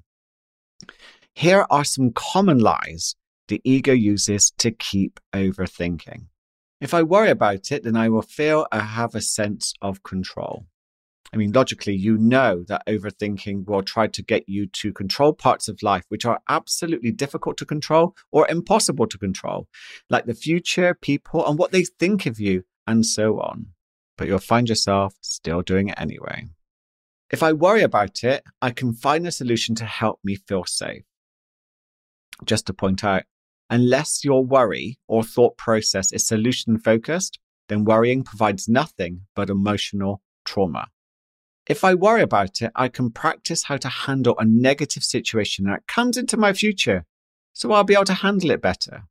Here 1.36 1.68
are 1.70 1.84
some 1.84 2.12
common 2.13 2.58
lies 2.58 3.16
the 3.48 3.62
ego 3.64 3.94
uses 3.94 4.52
to 4.60 4.72
keep 4.72 5.20
overthinking. 5.34 6.28
If 6.82 6.94
I 6.94 7.04
worry 7.04 7.30
about 7.30 7.72
it, 7.72 7.84
then 7.84 7.96
I 7.96 8.10
will 8.10 8.22
feel 8.22 8.68
I 8.72 8.80
have 8.80 9.16
a 9.16 9.22
sense 9.22 9.74
of 9.82 10.04
control. 10.04 10.66
I 11.34 11.38
mean, 11.38 11.52
logically, 11.52 11.96
you 11.96 12.18
know 12.18 12.64
that 12.68 12.86
overthinking 12.88 13.66
will 13.66 13.82
try 13.82 14.06
to 14.08 14.22
get 14.22 14.48
you 14.48 14.68
to 14.68 14.94
control 14.94 15.34
parts 15.34 15.68
of 15.68 15.82
life 15.82 16.04
which 16.10 16.26
are 16.26 16.40
absolutely 16.48 17.12
difficult 17.12 17.58
to 17.58 17.66
control 17.66 18.16
or 18.32 18.48
impossible 18.50 19.08
to 19.08 19.18
control, 19.18 19.68
like 20.12 20.26
the 20.26 20.36
future, 20.36 20.94
people, 20.94 21.46
and 21.48 21.58
what 21.58 21.72
they 21.72 21.86
think 21.86 22.28
of 22.28 22.40
you, 22.40 22.66
and 22.86 23.06
so 23.06 23.40
on. 23.40 23.68
But 24.16 24.28
you'll 24.28 24.38
find 24.38 24.70
yourself 24.70 25.16
still 25.22 25.64
doing 25.64 25.88
it 25.88 26.00
anyway. 26.00 26.50
If 27.32 27.42
I 27.42 27.54
worry 27.54 27.82
about 27.82 28.24
it, 28.24 28.44
I 28.62 28.70
can 28.70 28.94
find 28.94 29.26
a 29.26 29.32
solution 29.32 29.74
to 29.76 29.86
help 29.86 30.20
me 30.24 30.36
feel 30.36 30.66
safe. 30.66 31.04
Just 32.46 32.68
to 32.68 32.74
point 32.74 33.04
out, 33.04 33.24
Unless 33.70 34.24
your 34.24 34.46
worry 34.46 35.00
or 35.08 35.24
thought 35.24 35.58
process 35.58 36.12
is 36.12 36.27
solution 36.27 36.77
focused, 36.77 37.39
then 37.70 37.86
worrying 37.86 38.24
provides 38.24 38.67
nothing 38.67 39.22
but 39.36 39.50
emotional 39.50 40.22
trauma. 40.46 40.88
If 41.67 41.84
I 41.84 41.93
worry 41.93 42.22
about 42.22 42.62
it, 42.62 42.72
I 42.75 42.89
can 42.89 43.10
practice 43.10 43.63
how 43.63 43.77
to 43.77 43.88
handle 43.88 44.36
a 44.38 44.46
negative 44.46 45.03
situation 45.03 45.65
that 45.65 45.88
comes 45.88 46.17
into 46.17 46.36
my 46.36 46.51
future, 46.51 47.05
so 47.53 47.72
I'll 47.72 47.86
be 47.86 47.93
able 47.93 48.03
to 48.05 48.13
handle 48.13 48.51
it 48.51 48.62
better. 48.62 49.03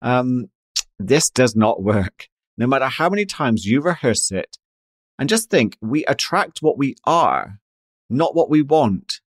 Um, 0.00 0.50
this 0.98 1.28
does 1.28 1.56
not 1.56 1.82
work. 1.82 2.28
No 2.56 2.66
matter 2.66 2.86
how 2.86 3.08
many 3.08 3.24
times 3.24 3.66
you 3.66 3.80
rehearse 3.80 4.30
it, 4.30 4.58
and 5.18 5.28
just 5.28 5.50
think 5.50 5.76
we 5.80 6.04
attract 6.04 6.62
what 6.62 6.78
we 6.78 6.94
are, 7.04 7.58
not 8.08 8.34
what 8.34 8.50
we 8.50 8.62
want. 8.62 9.20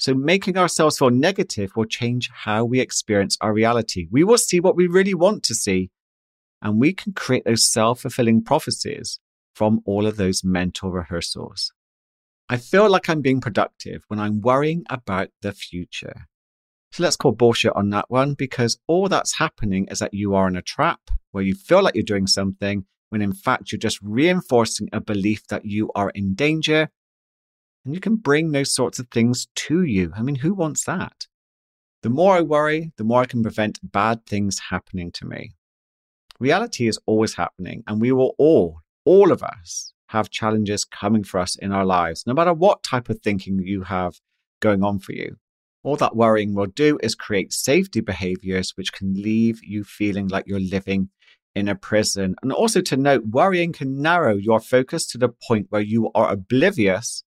So 0.00 0.14
making 0.14 0.56
ourselves 0.56 0.98
feel 0.98 1.10
negative 1.10 1.72
will 1.76 1.84
change 1.84 2.30
how 2.32 2.64
we 2.64 2.80
experience 2.80 3.36
our 3.42 3.52
reality. 3.52 4.08
We 4.10 4.24
will 4.24 4.38
see 4.38 4.58
what 4.58 4.74
we 4.74 4.86
really 4.86 5.12
want 5.12 5.42
to 5.42 5.54
see, 5.54 5.90
and 6.62 6.80
we 6.80 6.94
can 6.94 7.12
create 7.12 7.44
those 7.44 7.70
self 7.70 8.00
fulfilling 8.00 8.42
prophecies 8.42 9.20
from 9.54 9.82
all 9.84 10.06
of 10.06 10.16
those 10.16 10.42
mental 10.42 10.90
rehearsals. 10.90 11.70
I 12.48 12.56
feel 12.56 12.88
like 12.88 13.10
I'm 13.10 13.20
being 13.20 13.42
productive 13.42 14.00
when 14.08 14.18
I'm 14.18 14.40
worrying 14.40 14.84
about 14.88 15.28
the 15.42 15.52
future. 15.52 16.28
So 16.92 17.02
let's 17.02 17.16
call 17.16 17.32
bullshit 17.32 17.76
on 17.76 17.90
that 17.90 18.06
one 18.08 18.32
because 18.32 18.78
all 18.86 19.06
that's 19.06 19.36
happening 19.36 19.86
is 19.90 19.98
that 19.98 20.14
you 20.14 20.34
are 20.34 20.48
in 20.48 20.56
a 20.56 20.62
trap 20.62 21.00
where 21.32 21.44
you 21.44 21.54
feel 21.54 21.82
like 21.82 21.94
you're 21.94 22.04
doing 22.04 22.26
something 22.26 22.86
when 23.10 23.20
in 23.20 23.34
fact 23.34 23.70
you're 23.70 23.78
just 23.78 24.00
reinforcing 24.00 24.88
a 24.94 25.00
belief 25.00 25.46
that 25.48 25.66
you 25.66 25.90
are 25.94 26.08
in 26.10 26.32
danger 26.32 26.88
and 27.84 27.94
you 27.94 28.00
can 28.00 28.16
bring 28.16 28.52
those 28.52 28.72
sorts 28.72 28.98
of 28.98 29.08
things 29.08 29.48
to 29.54 29.82
you. 29.82 30.12
I 30.16 30.22
mean, 30.22 30.36
who 30.36 30.54
wants 30.54 30.84
that? 30.84 31.26
The 32.02 32.10
more 32.10 32.34
I 32.34 32.40
worry, 32.40 32.92
the 32.96 33.04
more 33.04 33.22
I 33.22 33.26
can 33.26 33.42
prevent 33.42 33.78
bad 33.82 34.26
things 34.26 34.58
happening 34.70 35.12
to 35.12 35.26
me. 35.26 35.52
Reality 36.38 36.88
is 36.88 36.98
always 37.04 37.34
happening, 37.34 37.84
and 37.86 38.00
we 38.00 38.12
will 38.12 38.34
all, 38.38 38.80
all 39.04 39.32
of 39.32 39.42
us, 39.42 39.92
have 40.08 40.30
challenges 40.30 40.84
coming 40.84 41.22
for 41.22 41.38
us 41.38 41.56
in 41.56 41.72
our 41.72 41.84
lives, 41.84 42.24
no 42.26 42.34
matter 42.34 42.52
what 42.52 42.82
type 42.82 43.08
of 43.08 43.20
thinking 43.20 43.60
you 43.60 43.82
have 43.82 44.20
going 44.60 44.82
on 44.82 44.98
for 44.98 45.12
you. 45.12 45.36
All 45.82 45.96
that 45.96 46.16
worrying 46.16 46.54
will 46.54 46.66
do 46.66 46.98
is 47.02 47.14
create 47.14 47.52
safety 47.52 48.00
behaviors 48.00 48.72
which 48.76 48.92
can 48.92 49.14
leave 49.14 49.62
you 49.62 49.84
feeling 49.84 50.28
like 50.28 50.46
you're 50.46 50.60
living 50.60 51.10
in 51.54 51.68
a 51.68 51.74
prison. 51.74 52.34
And 52.42 52.52
also 52.52 52.80
to 52.82 52.96
note, 52.96 53.24
worrying 53.26 53.72
can 53.72 54.02
narrow 54.02 54.36
your 54.36 54.60
focus 54.60 55.06
to 55.08 55.18
the 55.18 55.28
point 55.28 55.66
where 55.70 55.80
you 55.80 56.10
are 56.14 56.30
oblivious 56.30 57.24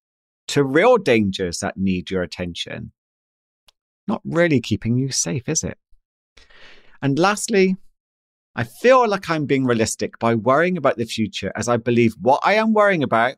to 0.49 0.63
real 0.63 0.97
dangers 0.97 1.59
that 1.59 1.77
need 1.77 2.11
your 2.11 2.21
attention. 2.21 2.91
Not 4.07 4.21
really 4.25 4.59
keeping 4.59 4.97
you 4.97 5.11
safe, 5.11 5.47
is 5.47 5.63
it? 5.63 5.77
And 7.01 7.17
lastly, 7.17 7.77
I 8.55 8.63
feel 8.63 9.07
like 9.07 9.29
I'm 9.29 9.45
being 9.45 9.65
realistic 9.65 10.19
by 10.19 10.35
worrying 10.35 10.77
about 10.77 10.97
the 10.97 11.05
future 11.05 11.51
as 11.55 11.67
I 11.67 11.77
believe 11.77 12.13
what 12.21 12.41
I 12.43 12.53
am 12.53 12.73
worrying 12.73 13.03
about 13.03 13.35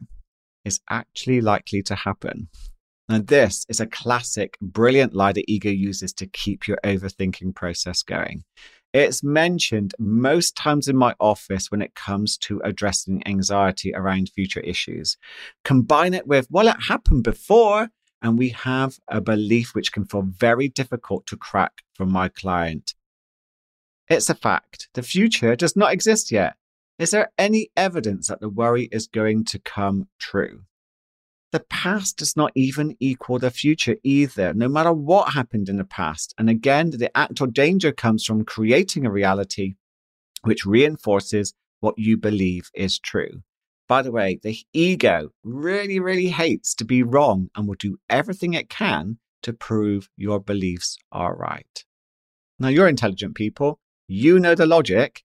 is 0.65 0.79
actually 0.89 1.41
likely 1.41 1.81
to 1.83 1.95
happen. 1.95 2.49
Now, 3.07 3.19
this 3.19 3.65
is 3.69 3.79
a 3.79 3.85
classic, 3.85 4.57
brilliant 4.61 5.13
lie 5.13 5.31
the 5.31 5.45
ego 5.47 5.69
uses 5.69 6.11
to 6.13 6.25
keep 6.25 6.67
your 6.67 6.79
overthinking 6.83 7.55
process 7.55 8.01
going. 8.01 8.43
It's 8.95 9.25
mentioned 9.25 9.93
most 9.99 10.55
times 10.55 10.87
in 10.87 10.95
my 10.95 11.15
office 11.19 11.69
when 11.69 11.81
it 11.81 11.95
comes 11.95 12.37
to 12.37 12.61
addressing 12.63 13.27
anxiety 13.27 13.93
around 13.93 14.29
future 14.29 14.61
issues. 14.61 15.17
Combine 15.65 16.13
it 16.13 16.27
with, 16.27 16.47
well, 16.49 16.69
it 16.69 16.77
happened 16.87 17.25
before, 17.25 17.89
and 18.21 18.39
we 18.39 18.49
have 18.51 18.97
a 19.09 19.19
belief 19.19 19.75
which 19.75 19.91
can 19.91 20.05
feel 20.05 20.21
very 20.21 20.69
difficult 20.69 21.27
to 21.27 21.35
crack 21.35 21.81
from 21.93 22.09
my 22.09 22.29
client. 22.29 22.95
It's 24.07 24.29
a 24.29 24.33
fact. 24.33 24.87
The 24.93 25.03
future 25.03 25.57
does 25.57 25.75
not 25.75 25.91
exist 25.91 26.31
yet. 26.31 26.55
Is 26.97 27.11
there 27.11 27.33
any 27.37 27.71
evidence 27.75 28.29
that 28.29 28.39
the 28.39 28.47
worry 28.47 28.87
is 28.93 29.07
going 29.07 29.43
to 29.47 29.59
come 29.59 30.07
true? 30.19 30.61
The 31.55 31.61
past 31.61 32.17
does 32.17 32.35
not 32.35 32.51
even 32.53 32.97
equal 32.99 33.39
the 33.39 33.49
future 33.49 33.95
either, 34.03 34.53
no 34.53 34.67
matter 34.67 34.91
what 34.91 35.31
happened 35.31 35.69
in 35.69 35.77
the 35.77 35.85
past. 35.85 36.33
And 36.37 36.49
again, 36.49 36.89
the 36.89 37.15
actual 37.15 37.47
danger 37.47 37.93
comes 37.93 38.25
from 38.25 38.43
creating 38.43 39.05
a 39.05 39.09
reality 39.09 39.75
which 40.41 40.65
reinforces 40.65 41.53
what 41.79 41.97
you 41.97 42.17
believe 42.17 42.69
is 42.73 42.99
true. 42.99 43.41
By 43.87 44.01
the 44.01 44.11
way, 44.11 44.37
the 44.43 44.57
ego 44.73 45.29
really, 45.45 45.97
really 45.97 46.27
hates 46.27 46.75
to 46.75 46.83
be 46.83 47.03
wrong 47.03 47.49
and 47.55 47.69
will 47.69 47.75
do 47.79 47.99
everything 48.09 48.53
it 48.53 48.67
can 48.69 49.17
to 49.43 49.53
prove 49.53 50.09
your 50.17 50.41
beliefs 50.41 50.97
are 51.13 51.37
right. 51.37 51.85
Now, 52.59 52.67
you're 52.67 52.89
intelligent 52.89 53.35
people. 53.35 53.79
You 54.09 54.39
know 54.39 54.55
the 54.55 54.65
logic. 54.65 55.23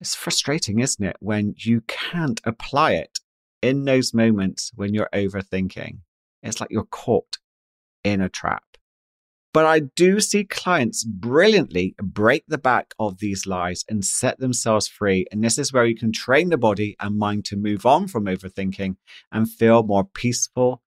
It's 0.00 0.14
frustrating, 0.14 0.78
isn't 0.78 1.04
it, 1.04 1.16
when 1.18 1.56
you 1.58 1.80
can't 1.88 2.40
apply 2.44 2.92
it 2.92 3.18
in 3.62 3.84
those 3.84 4.12
moments 4.12 4.72
when 4.74 4.92
you're 4.92 5.08
overthinking? 5.14 5.98
It's 6.42 6.60
like 6.60 6.70
you're 6.70 6.84
caught 6.84 7.38
in 8.04 8.20
a 8.20 8.28
trap. 8.28 8.64
But 9.52 9.66
I 9.66 9.80
do 9.80 10.18
see 10.20 10.44
clients 10.44 11.04
brilliantly 11.04 11.94
break 11.98 12.44
the 12.48 12.58
back 12.58 12.94
of 12.98 13.18
these 13.18 13.46
lies 13.46 13.84
and 13.86 14.02
set 14.02 14.38
themselves 14.38 14.88
free. 14.88 15.26
And 15.30 15.44
this 15.44 15.58
is 15.58 15.72
where 15.72 15.84
you 15.84 15.94
can 15.94 16.10
train 16.10 16.48
the 16.48 16.56
body 16.56 16.96
and 16.98 17.18
mind 17.18 17.44
to 17.46 17.56
move 17.56 17.84
on 17.84 18.08
from 18.08 18.24
overthinking 18.24 18.96
and 19.30 19.50
feel 19.50 19.82
more 19.82 20.04
peaceful, 20.04 20.82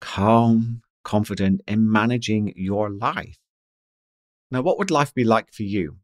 calm, 0.00 0.82
confident 1.02 1.62
in 1.66 1.90
managing 1.90 2.52
your 2.56 2.88
life. 2.88 3.38
Now, 4.50 4.62
what 4.62 4.78
would 4.78 4.92
life 4.92 5.12
be 5.12 5.24
like 5.24 5.52
for 5.52 5.64
you 5.64 5.96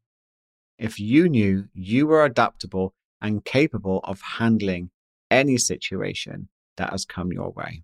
if 0.79 0.99
you 0.99 1.29
knew 1.29 1.69
you 1.73 2.09
were 2.09 2.25
adaptable 2.25 2.95
and 3.21 3.45
capable 3.45 4.01
of 4.03 4.21
handling 4.39 4.91
any 5.31 5.59
situation 5.59 6.49
that 6.77 6.91
has 6.91 7.05
come 7.05 7.33
your 7.33 7.51
way? 7.51 7.83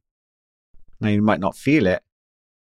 Now, 1.00 1.10
you 1.10 1.22
might 1.22 1.40
not 1.40 1.56
feel 1.56 1.86
it, 1.86 2.02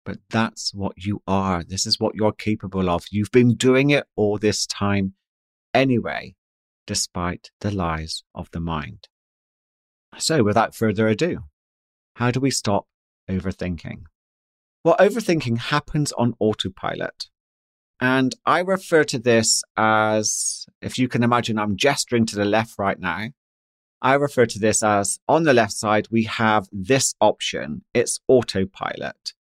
but 0.05 0.19
that's 0.31 0.73
what 0.75 0.95
you 0.97 1.23
are. 1.27 1.63
This 1.63 1.87
is 1.87 2.01
what 2.01 2.15
you're 2.15 2.33
capable 2.33 2.89
of. 2.89 3.05
You've 3.11 3.31
been 3.31 3.55
doing 3.55 3.91
it 3.91 4.07
all 4.17 4.39
this 4.39 4.67
time 4.67 5.15
anyway, 5.73 6.35
despite 6.87 7.51
the 7.61 7.71
lies 7.71 8.23
of 8.35 8.51
the 8.53 8.61
mind. 8.61 9.09
So, 10.19 10.43
without 10.43 10.75
further 10.75 11.09
ado, 11.09 11.45
how 12.15 12.31
do 12.31 12.41
we 12.41 12.51
stop 12.51 12.87
overthinking? 13.29 14.05
Well, 14.85 14.97
overthinking 15.01 15.59
happens 15.59 16.13
on 16.13 16.35
autopilot. 16.39 17.29
And 18.01 18.35
I 18.45 18.61
refer 18.61 19.05
to 19.05 19.19
this 19.19 19.63
as, 19.77 20.67
if 20.83 20.99
you 20.99 21.09
can 21.09 21.23
imagine, 21.23 21.59
I'm 21.59 21.77
gesturing 21.77 22.27
to 22.27 22.37
the 22.37 22.45
left 22.45 22.79
right 22.79 22.99
now. 22.99 23.29
I 24.05 24.15
refer 24.15 24.45
to 24.45 24.59
this 24.59 24.83
as 24.83 25.19
on 25.27 25.45
the 25.45 25.55
left 25.55 25.73
side, 25.73 26.09
we 26.11 26.25
have 26.25 26.69
this 26.71 27.15
option. 27.23 27.85
It's 27.95 28.21
autopilot. 28.29 29.33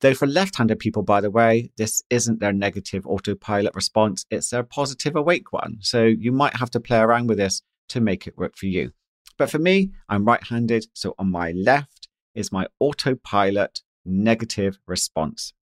Though 0.00 0.12
for 0.12 0.26
left 0.26 0.56
handed 0.56 0.78
people, 0.78 1.02
by 1.02 1.22
the 1.22 1.30
way, 1.30 1.72
this 1.78 2.02
isn't 2.10 2.38
their 2.38 2.52
negative 2.52 3.06
autopilot 3.06 3.74
response, 3.74 4.26
it's 4.30 4.50
their 4.50 4.62
positive 4.62 5.16
awake 5.16 5.54
one. 5.54 5.78
So 5.80 6.04
you 6.04 6.32
might 6.32 6.56
have 6.56 6.70
to 6.72 6.80
play 6.80 6.98
around 6.98 7.28
with 7.28 7.38
this 7.38 7.62
to 7.88 8.00
make 8.02 8.26
it 8.26 8.36
work 8.36 8.58
for 8.58 8.66
you. 8.66 8.92
But 9.38 9.50
for 9.50 9.58
me, 9.58 9.92
I'm 10.06 10.26
right 10.26 10.46
handed. 10.46 10.88
So 10.92 11.14
on 11.18 11.30
my 11.30 11.52
left 11.52 12.08
is 12.34 12.52
my 12.52 12.66
autopilot 12.78 13.80
negative 14.04 14.78
response. 14.86 15.54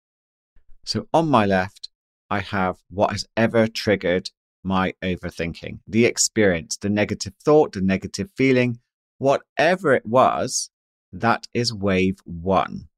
So 0.84 1.06
on 1.14 1.28
my 1.28 1.46
left, 1.46 1.90
I 2.28 2.40
have 2.40 2.78
what 2.90 3.12
has 3.12 3.24
ever 3.36 3.68
triggered 3.68 4.30
my 4.62 4.92
overthinking, 5.02 5.80
the 5.86 6.04
experience, 6.04 6.76
the 6.76 6.90
negative 6.90 7.34
thought, 7.42 7.72
the 7.72 7.80
negative 7.80 8.30
feeling, 8.36 8.80
whatever 9.18 9.94
it 9.94 10.06
was, 10.06 10.70
that 11.12 11.46
is 11.54 11.72
wave 11.72 12.18
one. 12.24 12.88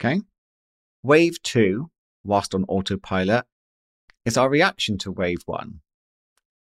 Okay. 0.00 0.22
Wave 1.02 1.42
two, 1.42 1.90
whilst 2.24 2.54
on 2.54 2.64
autopilot, 2.68 3.44
is 4.24 4.36
our 4.36 4.48
reaction 4.48 4.98
to 4.98 5.12
wave 5.12 5.42
one. 5.46 5.80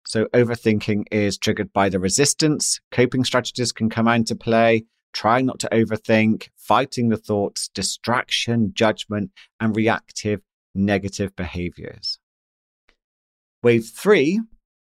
So 0.06 0.24
overthinking 0.26 1.04
is 1.10 1.36
triggered 1.38 1.72
by 1.72 1.88
the 1.88 1.98
resistance. 1.98 2.80
Coping 2.90 3.24
strategies 3.24 3.72
can 3.72 3.90
come 3.90 4.08
into 4.08 4.34
play. 4.34 4.84
Trying 5.12 5.46
not 5.46 5.58
to 5.60 5.68
overthink, 5.70 6.48
fighting 6.56 7.08
the 7.08 7.16
thoughts, 7.16 7.68
distraction, 7.68 8.72
judgment, 8.74 9.30
and 9.58 9.74
reactive 9.74 10.42
negative 10.74 11.34
behaviors. 11.34 12.18
Wave 13.62 13.88
three, 13.88 14.40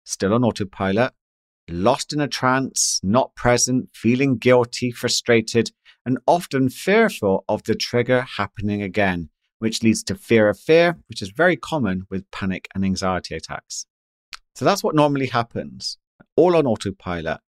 still 0.05 0.35
on 0.35 0.45
autopilot, 0.45 1.13
lost 1.71 2.13
in 2.13 2.21
a 2.21 2.29
trance, 2.29 3.01
not 3.03 3.35
present, 3.35 3.89
feeling 3.95 4.37
guilty, 4.37 4.91
frustrated, 4.91 5.71
and 6.05 6.19
often 6.27 6.69
fearful 6.69 7.45
of 7.49 7.63
the 7.65 7.75
trigger 7.75 8.23
happening 8.37 8.83
again, 8.83 9.31
which 9.59 9.83
leads 9.83 10.03
to 10.03 10.15
fear 10.15 10.49
of 10.49 10.59
fear, 10.59 10.99
which 11.09 11.23
is 11.23 11.31
very 11.31 11.57
common 11.57 12.07
with 12.11 12.31
panic 12.31 12.69
and 12.75 12.85
anxiety 12.85 13.35
attacks. 13.35 13.87
So 14.55 14.65
that's 14.65 14.83
what 14.83 14.95
normally 14.95 15.27
happens, 15.27 15.99
all 16.37 16.57
on 16.57 16.67
autopilot. 16.67 17.41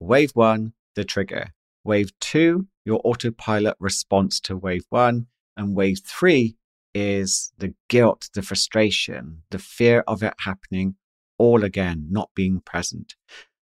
Wave 0.00 0.32
one, 0.34 0.72
the 0.94 1.04
trigger. 1.04 1.52
Wave 1.84 2.10
two, 2.20 2.66
your 2.84 3.00
autopilot 3.04 3.76
response 3.78 4.40
to 4.40 4.56
wave 4.56 4.84
one. 4.90 5.26
And 5.56 5.74
wave 5.74 6.00
three 6.04 6.56
is 6.96 7.52
the 7.58 7.74
guilt, 7.88 8.30
the 8.34 8.42
frustration, 8.42 9.42
the 9.50 9.58
fear 9.58 10.02
of 10.06 10.22
it 10.22 10.34
happening 10.40 10.96
all 11.38 11.64
again, 11.64 12.06
not 12.10 12.30
being 12.34 12.60
present. 12.60 13.14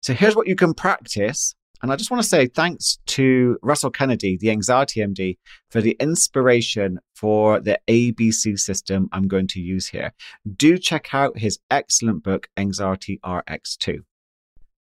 So 0.01 0.13
here's 0.13 0.35
what 0.35 0.47
you 0.47 0.55
can 0.55 0.73
practice 0.73 1.55
and 1.83 1.91
I 1.91 1.97
just 1.97 2.09
want 2.09 2.23
to 2.23 2.29
say 2.29 2.47
thanks 2.47 2.97
to 3.07 3.57
Russell 3.61 3.91
Kennedy, 3.91 4.37
the 4.39 4.51
anxiety 4.51 5.01
MD, 5.01 5.37
for 5.69 5.81
the 5.81 5.97
inspiration 5.99 6.97
for 7.13 7.59
the 7.59 7.77
ABC 7.89 8.57
system 8.57 9.09
I'm 9.11 9.27
going 9.27 9.47
to 9.47 9.59
use 9.59 9.89
here. 9.89 10.13
Do 10.55 10.77
check 10.77 11.13
out 11.13 11.37
his 11.37 11.59
excellent 11.69 12.23
book, 12.23 12.47
Anxiety 12.55 13.19
RX2. 13.25 13.97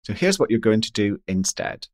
So 0.05 0.12
here's 0.12 0.39
what 0.39 0.49
you're 0.49 0.61
going 0.61 0.81
to 0.83 0.93
do 0.93 1.19
instead. 1.27 1.89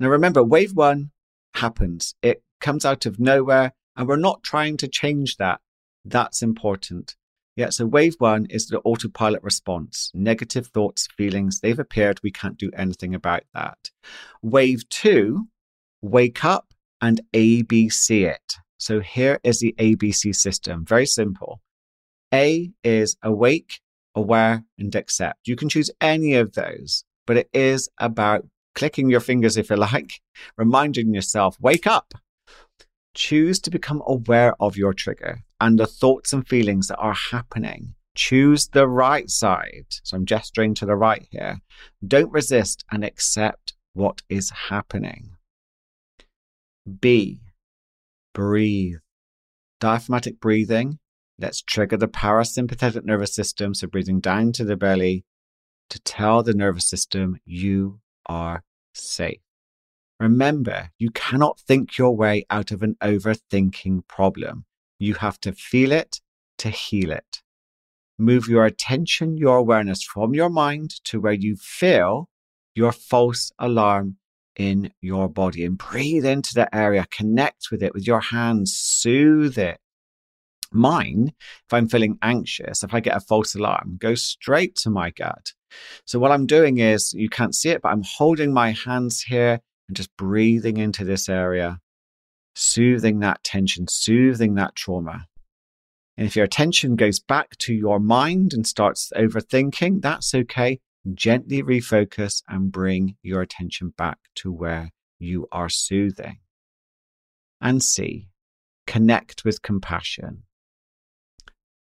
Now 0.00 0.08
remember, 0.08 0.42
wave 0.42 0.72
one 0.72 1.10
happens. 1.56 2.14
It 2.22 2.42
comes 2.62 2.86
out 2.86 3.04
of 3.04 3.20
nowhere, 3.20 3.74
and 3.96 4.08
we're 4.08 4.16
not 4.16 4.42
trying 4.42 4.76
to 4.78 4.88
change 4.88 5.36
that. 5.36 5.60
That's 6.04 6.42
important. 6.42 7.16
Yeah, 7.56 7.70
so 7.70 7.86
wave 7.86 8.16
one 8.18 8.46
is 8.50 8.66
the 8.66 8.80
autopilot 8.80 9.42
response. 9.42 10.10
Negative 10.12 10.66
thoughts, 10.66 11.06
feelings, 11.16 11.60
they've 11.60 11.78
appeared. 11.78 12.20
We 12.22 12.32
can't 12.32 12.58
do 12.58 12.70
anything 12.76 13.14
about 13.14 13.44
that. 13.54 13.90
Wave 14.42 14.88
two, 14.88 15.46
wake 16.02 16.44
up 16.44 16.74
and 17.00 17.20
ABC 17.32 18.26
it. 18.26 18.54
So 18.78 19.00
here 19.00 19.38
is 19.44 19.60
the 19.60 19.74
ABC 19.78 20.34
system. 20.34 20.84
Very 20.84 21.06
simple. 21.06 21.60
A 22.32 22.72
is 22.82 23.16
awake, 23.22 23.80
aware, 24.14 24.64
and 24.78 24.94
accept. 24.94 25.46
You 25.46 25.54
can 25.54 25.68
choose 25.68 25.90
any 26.00 26.34
of 26.34 26.54
those, 26.54 27.04
but 27.26 27.36
it 27.36 27.48
is 27.52 27.88
about 27.98 28.46
clicking 28.74 29.08
your 29.08 29.20
fingers, 29.20 29.56
if 29.56 29.70
you 29.70 29.76
like, 29.76 30.20
reminding 30.56 31.14
yourself, 31.14 31.56
wake 31.60 31.86
up. 31.86 32.14
Choose 33.14 33.60
to 33.60 33.70
become 33.70 34.02
aware 34.06 34.54
of 34.60 34.76
your 34.76 34.92
trigger 34.92 35.44
and 35.60 35.78
the 35.78 35.86
thoughts 35.86 36.32
and 36.32 36.46
feelings 36.46 36.88
that 36.88 36.98
are 36.98 37.14
happening. 37.14 37.94
Choose 38.16 38.68
the 38.68 38.86
right 38.86 39.28
side. 39.30 39.86
So 40.02 40.16
I'm 40.16 40.26
gesturing 40.26 40.74
to 40.74 40.86
the 40.86 40.96
right 40.96 41.26
here. 41.30 41.60
Don't 42.06 42.32
resist 42.32 42.84
and 42.90 43.04
accept 43.04 43.74
what 43.92 44.22
is 44.28 44.50
happening. 44.50 45.30
B, 47.00 47.40
breathe. 48.34 48.98
Diaphragmatic 49.80 50.40
breathing. 50.40 50.98
Let's 51.38 51.62
trigger 51.62 51.96
the 51.96 52.08
parasympathetic 52.08 53.04
nervous 53.04 53.34
system. 53.34 53.74
So 53.74 53.86
breathing 53.86 54.20
down 54.20 54.52
to 54.52 54.64
the 54.64 54.76
belly 54.76 55.24
to 55.90 56.00
tell 56.00 56.42
the 56.42 56.54
nervous 56.54 56.88
system 56.88 57.38
you 57.44 58.00
are 58.26 58.62
safe. 58.92 59.40
Remember, 60.24 60.88
you 60.98 61.10
cannot 61.10 61.60
think 61.60 61.98
your 61.98 62.16
way 62.16 62.46
out 62.48 62.70
of 62.70 62.82
an 62.82 62.96
overthinking 63.02 64.08
problem. 64.08 64.64
You 64.98 65.12
have 65.16 65.38
to 65.40 65.52
feel 65.52 65.92
it 65.92 66.22
to 66.56 66.70
heal 66.70 67.10
it. 67.12 67.42
Move 68.18 68.48
your 68.48 68.64
attention, 68.64 69.36
your 69.36 69.58
awareness 69.58 70.02
from 70.02 70.32
your 70.32 70.48
mind 70.48 70.92
to 71.04 71.20
where 71.20 71.34
you 71.34 71.56
feel 71.56 72.30
your 72.74 72.90
false 72.90 73.52
alarm 73.58 74.16
in 74.56 74.94
your 75.02 75.28
body 75.28 75.62
and 75.62 75.76
breathe 75.76 76.24
into 76.24 76.54
the 76.54 76.74
area, 76.74 77.04
connect 77.10 77.70
with 77.70 77.82
it 77.82 77.92
with 77.92 78.06
your 78.06 78.20
hands, 78.20 78.72
soothe 78.74 79.58
it. 79.58 79.78
Mine, 80.72 81.34
if 81.38 81.74
I'm 81.74 81.86
feeling 81.86 82.18
anxious, 82.22 82.82
if 82.82 82.94
I 82.94 83.00
get 83.00 83.14
a 83.18 83.20
false 83.20 83.54
alarm, 83.54 83.98
go 84.00 84.14
straight 84.14 84.74
to 84.76 84.88
my 84.88 85.10
gut. 85.10 85.52
So, 86.06 86.18
what 86.18 86.30
I'm 86.30 86.46
doing 86.46 86.78
is 86.78 87.12
you 87.12 87.28
can't 87.28 87.54
see 87.54 87.68
it, 87.68 87.82
but 87.82 87.90
I'm 87.90 88.04
holding 88.04 88.54
my 88.54 88.70
hands 88.70 89.20
here 89.20 89.60
and 89.88 89.96
just 89.96 90.16
breathing 90.16 90.76
into 90.76 91.04
this 91.04 91.28
area 91.28 91.80
soothing 92.54 93.20
that 93.20 93.42
tension, 93.42 93.86
soothing 93.88 94.54
that 94.54 94.74
trauma. 94.74 95.26
And 96.16 96.26
if 96.26 96.36
your 96.36 96.44
attention 96.44 96.96
goes 96.96 97.18
back 97.18 97.56
to 97.58 97.74
your 97.74 97.98
mind 97.98 98.52
and 98.52 98.66
starts 98.66 99.12
overthinking, 99.16 100.02
that's 100.02 100.34
okay. 100.34 100.80
Gently 101.12 101.62
refocus 101.62 102.42
and 102.48 102.70
bring 102.70 103.16
your 103.22 103.42
attention 103.42 103.92
back 103.96 104.18
to 104.36 104.52
where 104.52 104.90
you 105.18 105.48
are 105.50 105.68
soothing. 105.68 106.38
And 107.60 107.82
see, 107.82 108.28
connect 108.86 109.44
with 109.44 109.62
compassion. 109.62 110.44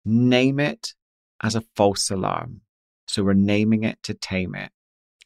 Name 0.05 0.59
it 0.59 0.95
as 1.43 1.55
a 1.55 1.65
false 1.77 2.11
alarm. 2.11 2.63
So 3.07 3.23
we're 3.23 3.35
naming 3.35 3.85
it 3.85 3.99
to 4.05 4.15
tame 4.15 4.55
it. 4.55 4.71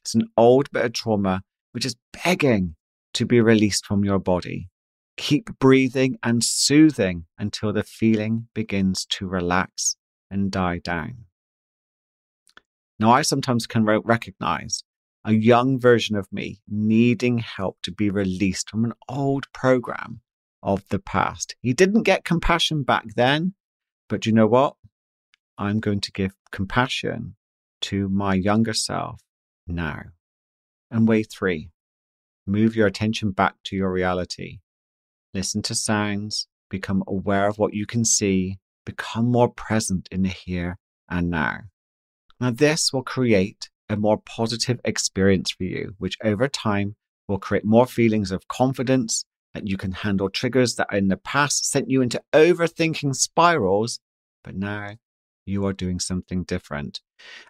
It's 0.00 0.14
an 0.14 0.28
old 0.36 0.70
bit 0.70 0.84
of 0.84 0.92
trauma 0.92 1.42
which 1.78 1.86
is 1.86 1.94
begging 2.24 2.74
to 3.14 3.24
be 3.24 3.40
released 3.40 3.86
from 3.86 4.04
your 4.04 4.18
body. 4.18 4.68
Keep 5.16 5.60
breathing 5.60 6.18
and 6.24 6.42
soothing 6.42 7.26
until 7.38 7.72
the 7.72 7.84
feeling 7.84 8.48
begins 8.52 9.06
to 9.06 9.28
relax 9.28 9.94
and 10.28 10.50
die 10.50 10.80
down. 10.82 11.26
Now, 12.98 13.12
I 13.12 13.22
sometimes 13.22 13.68
can 13.68 13.84
recognize 13.84 14.82
a 15.24 15.32
young 15.32 15.78
version 15.78 16.16
of 16.16 16.26
me 16.32 16.58
needing 16.66 17.38
help 17.38 17.76
to 17.84 17.92
be 17.92 18.10
released 18.10 18.70
from 18.70 18.84
an 18.84 18.94
old 19.08 19.44
program 19.52 20.20
of 20.64 20.82
the 20.88 20.98
past. 20.98 21.54
He 21.60 21.74
didn't 21.74 22.02
get 22.02 22.24
compassion 22.24 22.82
back 22.82 23.04
then, 23.14 23.54
but 24.08 24.26
you 24.26 24.32
know 24.32 24.48
what? 24.48 24.74
I'm 25.56 25.78
going 25.78 26.00
to 26.00 26.10
give 26.10 26.32
compassion 26.50 27.36
to 27.82 28.08
my 28.08 28.34
younger 28.34 28.74
self 28.74 29.20
now. 29.68 30.02
And 30.90 31.06
wave 31.06 31.26
three, 31.30 31.70
move 32.46 32.74
your 32.74 32.86
attention 32.86 33.32
back 33.32 33.54
to 33.64 33.76
your 33.76 33.92
reality. 33.92 34.60
Listen 35.34 35.62
to 35.62 35.74
sounds, 35.74 36.46
become 36.70 37.02
aware 37.06 37.48
of 37.48 37.58
what 37.58 37.74
you 37.74 37.86
can 37.86 38.04
see, 38.04 38.58
become 38.86 39.30
more 39.30 39.52
present 39.52 40.08
in 40.10 40.22
the 40.22 40.28
here 40.28 40.78
and 41.10 41.30
now. 41.30 41.58
Now, 42.40 42.50
this 42.50 42.92
will 42.92 43.02
create 43.02 43.68
a 43.88 43.96
more 43.96 44.18
positive 44.18 44.80
experience 44.84 45.50
for 45.50 45.64
you, 45.64 45.94
which 45.98 46.16
over 46.22 46.48
time 46.48 46.96
will 47.26 47.38
create 47.38 47.64
more 47.64 47.86
feelings 47.86 48.30
of 48.30 48.48
confidence 48.48 49.24
that 49.54 49.66
you 49.66 49.76
can 49.76 49.92
handle 49.92 50.30
triggers 50.30 50.76
that 50.76 50.92
in 50.92 51.08
the 51.08 51.16
past 51.16 51.70
sent 51.70 51.90
you 51.90 52.00
into 52.00 52.22
overthinking 52.32 53.14
spirals, 53.14 54.00
but 54.44 54.54
now 54.54 54.96
you 55.44 55.66
are 55.66 55.72
doing 55.72 55.98
something 55.98 56.44
different. 56.44 57.00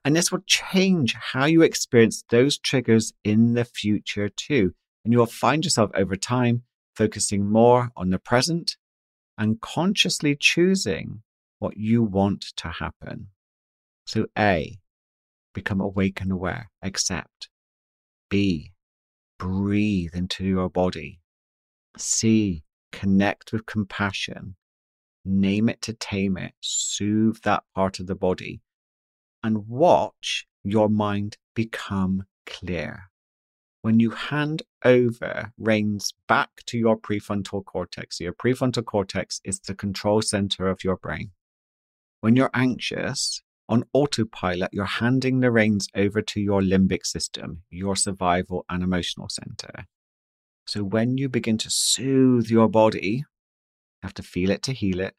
And 0.04 0.14
this 0.14 0.30
will 0.30 0.42
change 0.46 1.14
how 1.14 1.46
you 1.46 1.62
experience 1.62 2.24
those 2.30 2.58
triggers 2.58 3.12
in 3.24 3.54
the 3.54 3.64
future 3.64 4.28
too. 4.28 4.74
And 5.04 5.12
you 5.12 5.18
will 5.18 5.26
find 5.26 5.64
yourself 5.64 5.90
over 5.94 6.16
time 6.16 6.62
focusing 6.94 7.50
more 7.50 7.90
on 7.96 8.10
the 8.10 8.18
present 8.18 8.76
and 9.36 9.60
consciously 9.60 10.36
choosing 10.38 11.22
what 11.58 11.76
you 11.76 12.02
want 12.02 12.46
to 12.56 12.68
happen. 12.68 13.28
So, 14.06 14.26
A, 14.36 14.78
become 15.54 15.80
awake 15.80 16.20
and 16.20 16.32
aware, 16.32 16.70
accept. 16.82 17.48
B, 18.30 18.72
breathe 19.38 20.14
into 20.14 20.44
your 20.44 20.68
body. 20.68 21.20
C, 21.96 22.64
connect 22.92 23.52
with 23.52 23.66
compassion. 23.66 24.56
Name 25.24 25.68
it 25.68 25.82
to 25.82 25.92
tame 25.92 26.36
it, 26.36 26.52
soothe 26.60 27.38
that 27.42 27.64
part 27.74 28.00
of 28.00 28.06
the 28.06 28.14
body, 28.14 28.60
and 29.42 29.68
watch 29.68 30.46
your 30.64 30.88
mind 30.88 31.36
become 31.54 32.24
clear 32.46 33.10
when 33.82 34.00
you 34.00 34.10
hand 34.10 34.62
over 34.84 35.52
reins 35.56 36.12
back 36.26 36.50
to 36.66 36.76
your 36.76 36.96
prefrontal 36.96 37.64
cortex. 37.64 38.20
Your 38.20 38.32
prefrontal 38.32 38.84
cortex 38.84 39.40
is 39.44 39.60
the 39.60 39.74
control 39.74 40.20
center 40.20 40.68
of 40.68 40.82
your 40.84 40.96
brain. 40.96 41.30
When 42.20 42.36
you're 42.36 42.50
anxious, 42.52 43.42
on 43.68 43.84
autopilot, 43.92 44.70
you're 44.72 44.86
handing 44.86 45.40
the 45.40 45.50
reins 45.50 45.88
over 45.94 46.22
to 46.22 46.40
your 46.40 46.62
limbic 46.62 47.04
system, 47.04 47.62
your 47.70 47.96
survival 47.96 48.64
and 48.68 48.82
emotional 48.82 49.28
center. 49.28 49.86
So 50.66 50.82
when 50.82 51.18
you 51.18 51.28
begin 51.28 51.58
to 51.58 51.70
soothe 51.70 52.48
your 52.48 52.68
body, 52.68 53.24
you 53.24 54.02
have 54.02 54.14
to 54.14 54.22
feel 54.22 54.50
it 54.50 54.62
to 54.64 54.72
heal 54.72 55.00
it. 55.00 55.14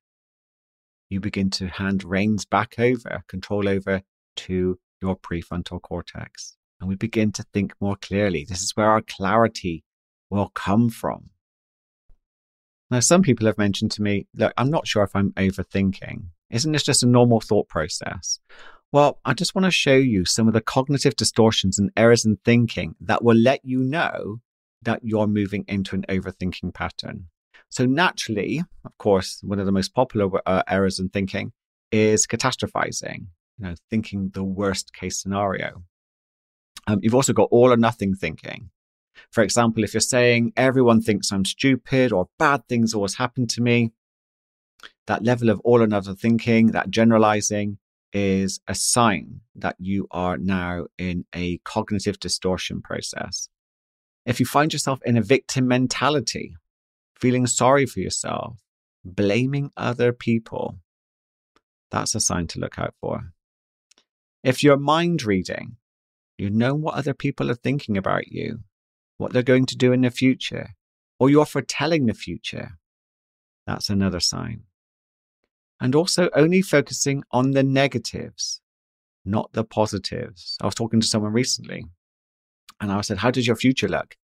You 1.10 1.20
begin 1.20 1.50
to 1.52 1.68
hand 1.68 2.04
reins 2.04 2.46
back 2.46 2.76
over, 2.78 3.24
control 3.28 3.68
over 3.68 4.02
to 4.38 4.80
your 5.02 5.16
prefrontal 5.18 5.82
cortex 5.82 6.58
and 6.80 6.88
we 6.88 6.96
begin 6.96 7.32
to 7.34 7.44
think 7.54 7.74
more 7.80 7.96
clearly. 7.96 8.46
This 8.48 8.62
is 8.62 8.76
where 8.76 8.90
our 8.90 9.02
clarity 9.02 9.84
will 10.30 10.50
come 10.50 10.90
from. 10.90 11.30
Now, 12.92 13.02
some 13.02 13.22
people 13.22 13.46
have 13.46 13.58
mentioned 13.58 13.92
to 13.92 14.02
me, 14.02 14.28
look, 14.34 14.54
I'm 14.58 14.72
not 14.72 14.88
sure 14.88 15.04
if 15.04 15.16
I'm 15.16 15.32
overthinking. 15.34 16.30
Isn't 16.50 16.72
this 16.72 16.84
just 16.84 17.04
a 17.04 17.08
normal 17.08 17.40
thought 17.40 17.68
process? 17.68 18.40
Well, 18.92 19.20
I 19.24 19.34
just 19.34 19.54
want 19.54 19.66
to 19.66 19.72
show 19.72 19.96
you 19.96 20.26
some 20.26 20.48
of 20.48 20.54
the 20.54 20.62
cognitive 20.62 21.16
distortions 21.16 21.78
and 21.78 21.92
errors 21.96 22.26
in 22.26 22.38
thinking 22.44 22.96
that 23.02 23.24
will 23.24 23.36
let 23.36 23.64
you 23.64 23.80
know 23.80 24.42
that 24.82 25.02
you're 25.04 25.28
moving 25.28 25.66
into 25.68 25.96
an 25.96 26.06
overthinking 26.10 26.74
pattern. 26.74 27.28
So, 27.70 27.86
naturally, 27.86 28.64
of 28.84 28.98
course, 28.98 29.42
one 29.44 29.60
of 29.60 29.66
the 29.66 29.72
most 29.72 29.94
popular 29.94 30.30
uh, 30.46 30.64
errors 30.68 31.00
in 31.00 31.10
thinking 31.10 31.52
is 31.92 32.26
catastrophizing, 32.26 33.28
you 33.58 33.66
know, 33.66 33.76
thinking 33.90 34.32
the 34.34 34.44
worst 34.44 34.94
case 34.94 35.22
scenario. 35.22 35.84
Um, 36.88 37.00
you've 37.02 37.16
also 37.16 37.34
got 37.34 37.50
all 37.52 37.72
or 37.72 37.78
nothing 37.78 38.16
thinking. 38.16 38.70
For 39.32 39.44
example, 39.44 39.84
if 39.84 39.94
you're 39.94 40.02
saying 40.02 40.54
everyone 40.58 41.02
thinks 41.02 41.32
I'm 41.32 41.46
stupid 41.46 42.12
or 42.12 42.30
bad 42.40 42.68
things 42.68 42.94
always 42.94 43.16
happen 43.16 43.48
to 43.48 43.62
me, 43.62 43.92
that 45.08 45.24
level 45.24 45.50
of 45.50 45.60
all 45.62 45.82
or 45.82 45.88
nothing 45.88 46.16
thinking, 46.16 46.68
that 46.68 46.90
generalizing, 46.90 47.78
is 48.12 48.60
a 48.68 48.74
sign 48.74 49.42
that 49.56 49.76
you 49.78 50.08
are 50.10 50.38
now 50.38 50.88
in 50.98 51.26
a 51.36 51.60
cognitive 51.60 52.20
distortion 52.20 52.82
process. 52.82 53.50
If 54.26 54.40
you 54.40 54.46
find 54.46 54.74
yourself 54.74 55.00
in 55.06 55.18
a 55.18 55.22
victim 55.22 55.68
mentality, 55.68 56.56
feeling 57.20 57.48
sorry 57.48 57.86
for 57.86 58.00
yourself, 58.00 58.58
blaming 59.04 59.72
other 59.76 60.14
people, 60.14 60.80
that's 61.92 62.16
a 62.16 62.20
sign 62.20 62.48
to 62.48 62.60
look 62.60 62.78
out 62.78 62.94
for. 63.02 63.32
If 64.44 64.64
you're 64.64 64.78
mind 64.78 65.24
reading, 65.24 65.78
you 66.38 66.50
know 66.50 66.74
what 66.74 66.96
other 66.96 67.14
people 67.14 67.52
are 67.52 67.56
thinking 67.56 67.98
about 67.98 68.32
you, 68.32 68.60
what 69.18 69.34
they're 69.34 69.44
going 69.44 69.66
to 69.66 69.78
do 69.78 69.92
in 69.92 70.02
the 70.02 70.12
future, 70.12 70.76
or 71.20 71.30
you're 71.30 71.46
foretelling 71.46 72.06
the 72.06 72.14
future. 72.14 72.78
That's 73.68 73.90
another 73.90 74.20
sign. 74.20 74.64
And 75.82 75.96
also 75.96 76.30
only 76.34 76.62
focusing 76.62 77.24
on 77.32 77.52
the 77.52 77.64
negatives, 77.64 78.62
not 79.26 79.52
the 79.54 79.64
positives. 79.64 80.58
I 80.62 80.66
was 80.66 80.76
talking 80.76 81.02
to 81.02 81.08
someone 81.08 81.34
recently 81.34 81.86
and 82.80 82.92
I 82.92 83.02
said, 83.02 83.18
How 83.18 83.32
does 83.32 83.48
your 83.48 83.56
future 83.56 83.88
look? 83.88 84.16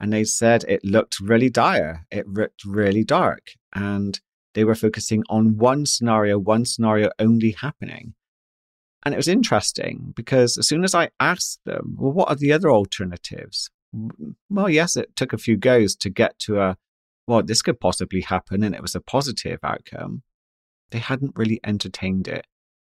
And 0.00 0.12
they 0.12 0.24
said 0.24 0.64
it 0.64 0.84
looked 0.84 1.20
really 1.20 1.50
dire. 1.50 2.06
It 2.10 2.28
looked 2.28 2.64
really 2.64 3.04
dark. 3.04 3.52
And 3.74 4.20
they 4.54 4.64
were 4.64 4.74
focusing 4.74 5.24
on 5.28 5.56
one 5.56 5.86
scenario, 5.86 6.38
one 6.38 6.64
scenario 6.64 7.10
only 7.18 7.52
happening. 7.52 8.14
And 9.04 9.14
it 9.14 9.16
was 9.16 9.28
interesting 9.28 10.12
because 10.16 10.58
as 10.58 10.68
soon 10.68 10.84
as 10.84 10.94
I 10.94 11.10
asked 11.20 11.60
them, 11.64 11.96
well, 11.98 12.12
what 12.12 12.28
are 12.28 12.36
the 12.36 12.52
other 12.52 12.70
alternatives? 12.70 13.70
Well, 14.50 14.68
yes, 14.68 14.96
it 14.96 15.14
took 15.16 15.32
a 15.32 15.38
few 15.38 15.56
goes 15.56 15.96
to 15.96 16.10
get 16.10 16.38
to 16.40 16.60
a, 16.60 16.76
well, 17.26 17.42
this 17.42 17.62
could 17.62 17.80
possibly 17.80 18.20
happen, 18.20 18.62
and 18.62 18.74
it 18.74 18.82
was 18.82 18.94
a 18.94 19.00
positive 19.00 19.60
outcome. 19.62 20.22
They 20.90 20.98
hadn't 20.98 21.36
really 21.36 21.60
entertained 21.64 22.28
it. 22.28 22.46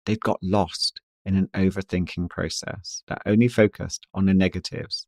They'd 0.07 0.21
got 0.21 0.38
lost 0.42 1.01
in 1.25 1.37
an 1.37 1.49
overthinking 1.55 2.31
process 2.31 3.03
that 3.09 3.23
only 3.27 3.49
focused 3.49 4.07
on 4.14 4.27
the 4.27 4.35
negatives, 4.35 5.07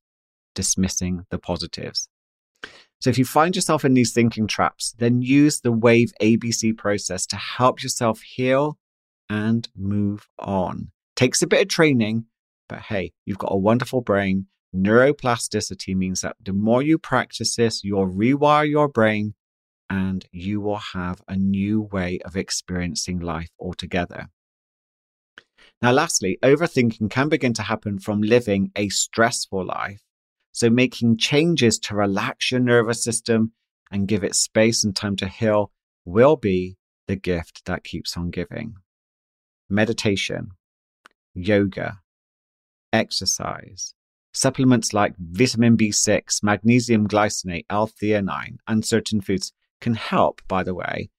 dismissing 0.55 1.27
the 1.31 1.39
positives. 1.39 2.09
So 3.01 3.09
if 3.09 3.17
you 3.17 3.25
find 3.25 3.57
yourself 3.57 3.85
in 3.85 3.95
these 3.95 4.13
thinking 4.13 4.47
traps, 4.47 4.95
then 4.99 5.23
use 5.23 5.61
the 5.61 5.73
WAVE 5.73 6.13
ABC 6.21 6.77
process 6.77 7.27
to 7.27 7.37
help 7.37 7.83
yourself 7.83 8.21
heal 8.21 8.79
and 9.31 9.69
move 9.75 10.29
on. 10.39 10.91
Takes 11.17 11.41
a 11.41 11.47
bit 11.47 11.63
of 11.63 11.69
training, 11.69 12.27
but 12.69 12.81
hey, 12.81 13.13
you've 13.25 13.39
got 13.39 13.53
a 13.53 13.57
wonderful 13.57 14.03
brain. 14.03 14.47
Neuroplasticity 14.75 15.97
means 15.97 16.21
that 16.21 16.37
the 16.43 16.53
more 16.53 16.83
you 16.83 16.99
practice 16.99 17.57
this, 17.57 17.83
you'll 17.83 18.07
rewire 18.07 18.69
your 18.69 18.89
brain 18.89 19.35
and 19.89 20.27
you 20.31 20.61
will 20.61 20.81
have 20.93 21.23
a 21.27 21.37
new 21.37 21.81
way 21.81 22.21
of 22.25 22.37
experiencing 22.37 23.19
life 23.19 23.51
altogether. 23.59 24.29
Now, 25.83 25.93
lastly, 25.93 26.39
overthinking 26.43 27.11
can 27.11 27.29
begin 27.29 27.55
to 27.55 27.63
happen 27.63 27.99
from 27.99 28.21
living 28.21 28.71
a 28.77 28.91
stressful 28.91 29.65
life. 29.65 30.01
So, 30.53 30.69
making 30.69 31.19
changes 31.19 31.79
to 31.81 31.95
relax 31.95 32.51
your 32.51 32.61
nervous 32.61 33.03
system 33.03 33.53
and 33.91 34.09
give 34.09 34.25
it 34.25 34.35
space 34.35 34.85
and 34.85 34.95
time 34.95 35.17
to 35.17 35.29
heal 35.29 35.73
will 36.05 36.37
be 36.37 36.77
the 37.07 37.17
gift 37.17 37.65
that 37.67 37.85
keeps 37.85 38.17
on 38.17 38.31
giving 38.31 38.75
meditation, 39.69 40.51
yoga, 41.35 42.01
exercise, 42.93 43.95
supplements 44.33 44.93
like 44.93 45.15
vitamin 45.19 45.77
B6, 45.77 46.43
magnesium 46.43 47.07
glycinate, 47.07 47.67
L-theanine, 47.71 48.57
and 48.67 48.85
certain 48.85 49.21
foods 49.21 49.53
can 49.81 49.95
help, 49.95 50.43
by 50.49 50.63
the 50.63 50.75
way, 50.75 51.11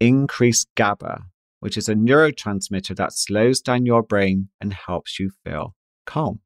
increase 0.00 0.66
GABA, 0.74 1.24
which 1.60 1.76
is 1.76 1.88
a 1.88 1.94
neurotransmitter 1.94 2.96
that 2.96 3.12
slows 3.12 3.60
down 3.60 3.86
your 3.86 4.02
brain 4.02 4.48
and 4.60 4.72
helps 4.72 5.18
you 5.18 5.30
feel 5.44 5.74
calm. 6.06 6.40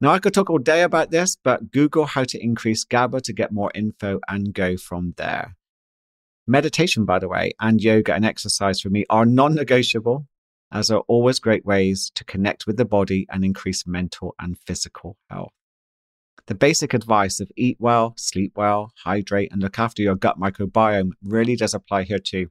Now, 0.00 0.10
I 0.10 0.18
could 0.18 0.34
talk 0.34 0.50
all 0.50 0.58
day 0.58 0.82
about 0.82 1.10
this, 1.10 1.36
but 1.36 1.70
Google 1.70 2.06
how 2.06 2.24
to 2.24 2.42
increase 2.42 2.84
GABA 2.84 3.20
to 3.22 3.32
get 3.32 3.52
more 3.52 3.70
info 3.74 4.20
and 4.28 4.52
go 4.54 4.76
from 4.76 5.14
there. 5.16 5.56
Meditation, 6.46 7.04
by 7.04 7.18
the 7.18 7.28
way, 7.28 7.52
and 7.60 7.80
yoga 7.80 8.14
and 8.14 8.24
exercise 8.24 8.80
for 8.80 8.90
me 8.90 9.04
are 9.08 9.24
non 9.24 9.54
negotiable 9.54 10.26
as 10.72 10.90
are 10.90 11.04
always 11.06 11.38
great 11.38 11.64
ways 11.66 12.10
to 12.14 12.24
connect 12.24 12.66
with 12.66 12.78
the 12.78 12.84
body 12.84 13.26
and 13.30 13.44
increase 13.44 13.86
mental 13.86 14.34
and 14.40 14.58
physical 14.66 15.18
health. 15.28 15.52
The 16.46 16.54
basic 16.54 16.94
advice 16.94 17.38
of 17.40 17.52
eat 17.56 17.76
well, 17.78 18.14
sleep 18.16 18.52
well, 18.56 18.92
hydrate, 19.04 19.52
and 19.52 19.62
look 19.62 19.78
after 19.78 20.02
your 20.02 20.16
gut 20.16 20.40
microbiome 20.40 21.12
really 21.22 21.54
does 21.54 21.74
apply 21.74 22.04
here 22.04 22.18
too, 22.18 22.48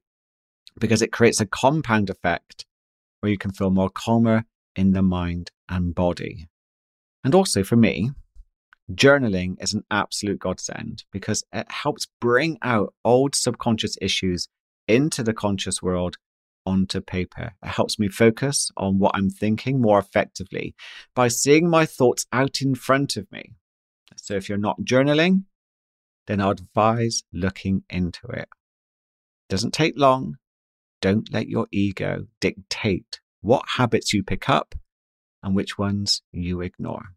because 0.79 1.01
it 1.01 1.11
creates 1.11 1.41
a 1.41 1.45
compound 1.45 2.09
effect 2.09 2.65
where 3.19 3.31
you 3.31 3.37
can 3.37 3.51
feel 3.51 3.71
more 3.71 3.89
calmer 3.89 4.45
in 4.75 4.93
the 4.93 5.01
mind 5.01 5.51
and 5.67 5.93
body. 5.93 6.47
And 7.23 7.35
also 7.35 7.63
for 7.63 7.75
me, 7.75 8.11
journaling 8.91 9.61
is 9.61 9.73
an 9.73 9.83
absolute 9.91 10.39
godsend 10.39 11.03
because 11.11 11.43
it 11.53 11.69
helps 11.71 12.07
bring 12.19 12.57
out 12.61 12.93
old 13.05 13.35
subconscious 13.35 13.97
issues 14.01 14.47
into 14.87 15.23
the 15.23 15.33
conscious 15.33 15.81
world 15.81 16.17
onto 16.65 17.01
paper. 17.01 17.53
It 17.63 17.69
helps 17.69 17.97
me 17.97 18.07
focus 18.07 18.69
on 18.77 18.99
what 18.99 19.15
I'm 19.15 19.29
thinking 19.29 19.81
more 19.81 19.99
effectively 19.99 20.75
by 21.15 21.27
seeing 21.27 21.69
my 21.69 21.85
thoughts 21.85 22.25
out 22.31 22.61
in 22.61 22.75
front 22.75 23.17
of 23.17 23.31
me. 23.31 23.53
So 24.17 24.35
if 24.35 24.49
you're 24.49 24.57
not 24.57 24.81
journaling, 24.81 25.45
then 26.27 26.39
I'd 26.39 26.59
advise 26.59 27.23
looking 27.33 27.83
into 27.89 28.27
it. 28.27 28.47
Doesn't 29.49 29.73
take 29.73 29.93
long. 29.97 30.37
Don't 31.01 31.31
let 31.33 31.47
your 31.47 31.67
ego 31.71 32.27
dictate 32.39 33.19
what 33.41 33.63
habits 33.77 34.13
you 34.13 34.23
pick 34.23 34.47
up 34.47 34.75
and 35.43 35.55
which 35.55 35.77
ones 35.77 36.21
you 36.31 36.61
ignore. 36.61 37.13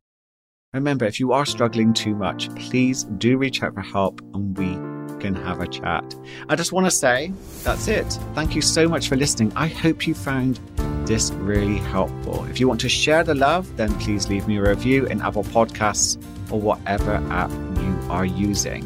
Remember, 0.72 1.04
if 1.04 1.20
you 1.20 1.32
are 1.32 1.46
struggling 1.46 1.92
too 1.92 2.14
much, 2.14 2.52
please 2.56 3.04
do 3.04 3.38
reach 3.38 3.62
out 3.62 3.74
for 3.74 3.80
help 3.80 4.20
and 4.34 4.58
we 4.58 4.74
can 5.20 5.34
have 5.34 5.60
a 5.60 5.68
chat. 5.68 6.04
I 6.48 6.56
just 6.56 6.72
want 6.72 6.86
to 6.86 6.90
say 6.90 7.32
that's 7.62 7.86
it. 7.88 8.06
Thank 8.34 8.54
you 8.54 8.60
so 8.60 8.88
much 8.88 9.08
for 9.08 9.16
listening. 9.16 9.52
I 9.54 9.68
hope 9.68 10.06
you 10.06 10.14
found 10.14 10.58
this 11.06 11.30
really 11.32 11.78
helpful. 11.78 12.44
If 12.46 12.58
you 12.58 12.66
want 12.66 12.80
to 12.80 12.88
share 12.88 13.22
the 13.22 13.34
love, 13.34 13.76
then 13.76 13.92
please 14.00 14.28
leave 14.28 14.48
me 14.48 14.56
a 14.56 14.62
review 14.62 15.06
in 15.06 15.20
Apple 15.20 15.44
Podcasts 15.44 16.20
or 16.50 16.60
whatever 16.60 17.14
app 17.30 17.50
you 17.50 17.98
are 18.10 18.24
using. 18.24 18.84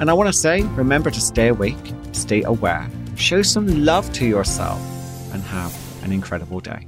And 0.00 0.10
I 0.10 0.12
want 0.12 0.28
to 0.28 0.32
say 0.32 0.62
remember 0.62 1.10
to 1.10 1.20
stay 1.20 1.48
awake, 1.48 1.92
stay 2.12 2.42
aware, 2.42 2.88
show 3.16 3.42
some 3.42 3.84
love 3.84 4.12
to 4.14 4.26
yourself, 4.26 4.80
and 5.32 5.42
have 5.42 5.74
an 6.04 6.12
incredible 6.12 6.60
day. 6.60 6.86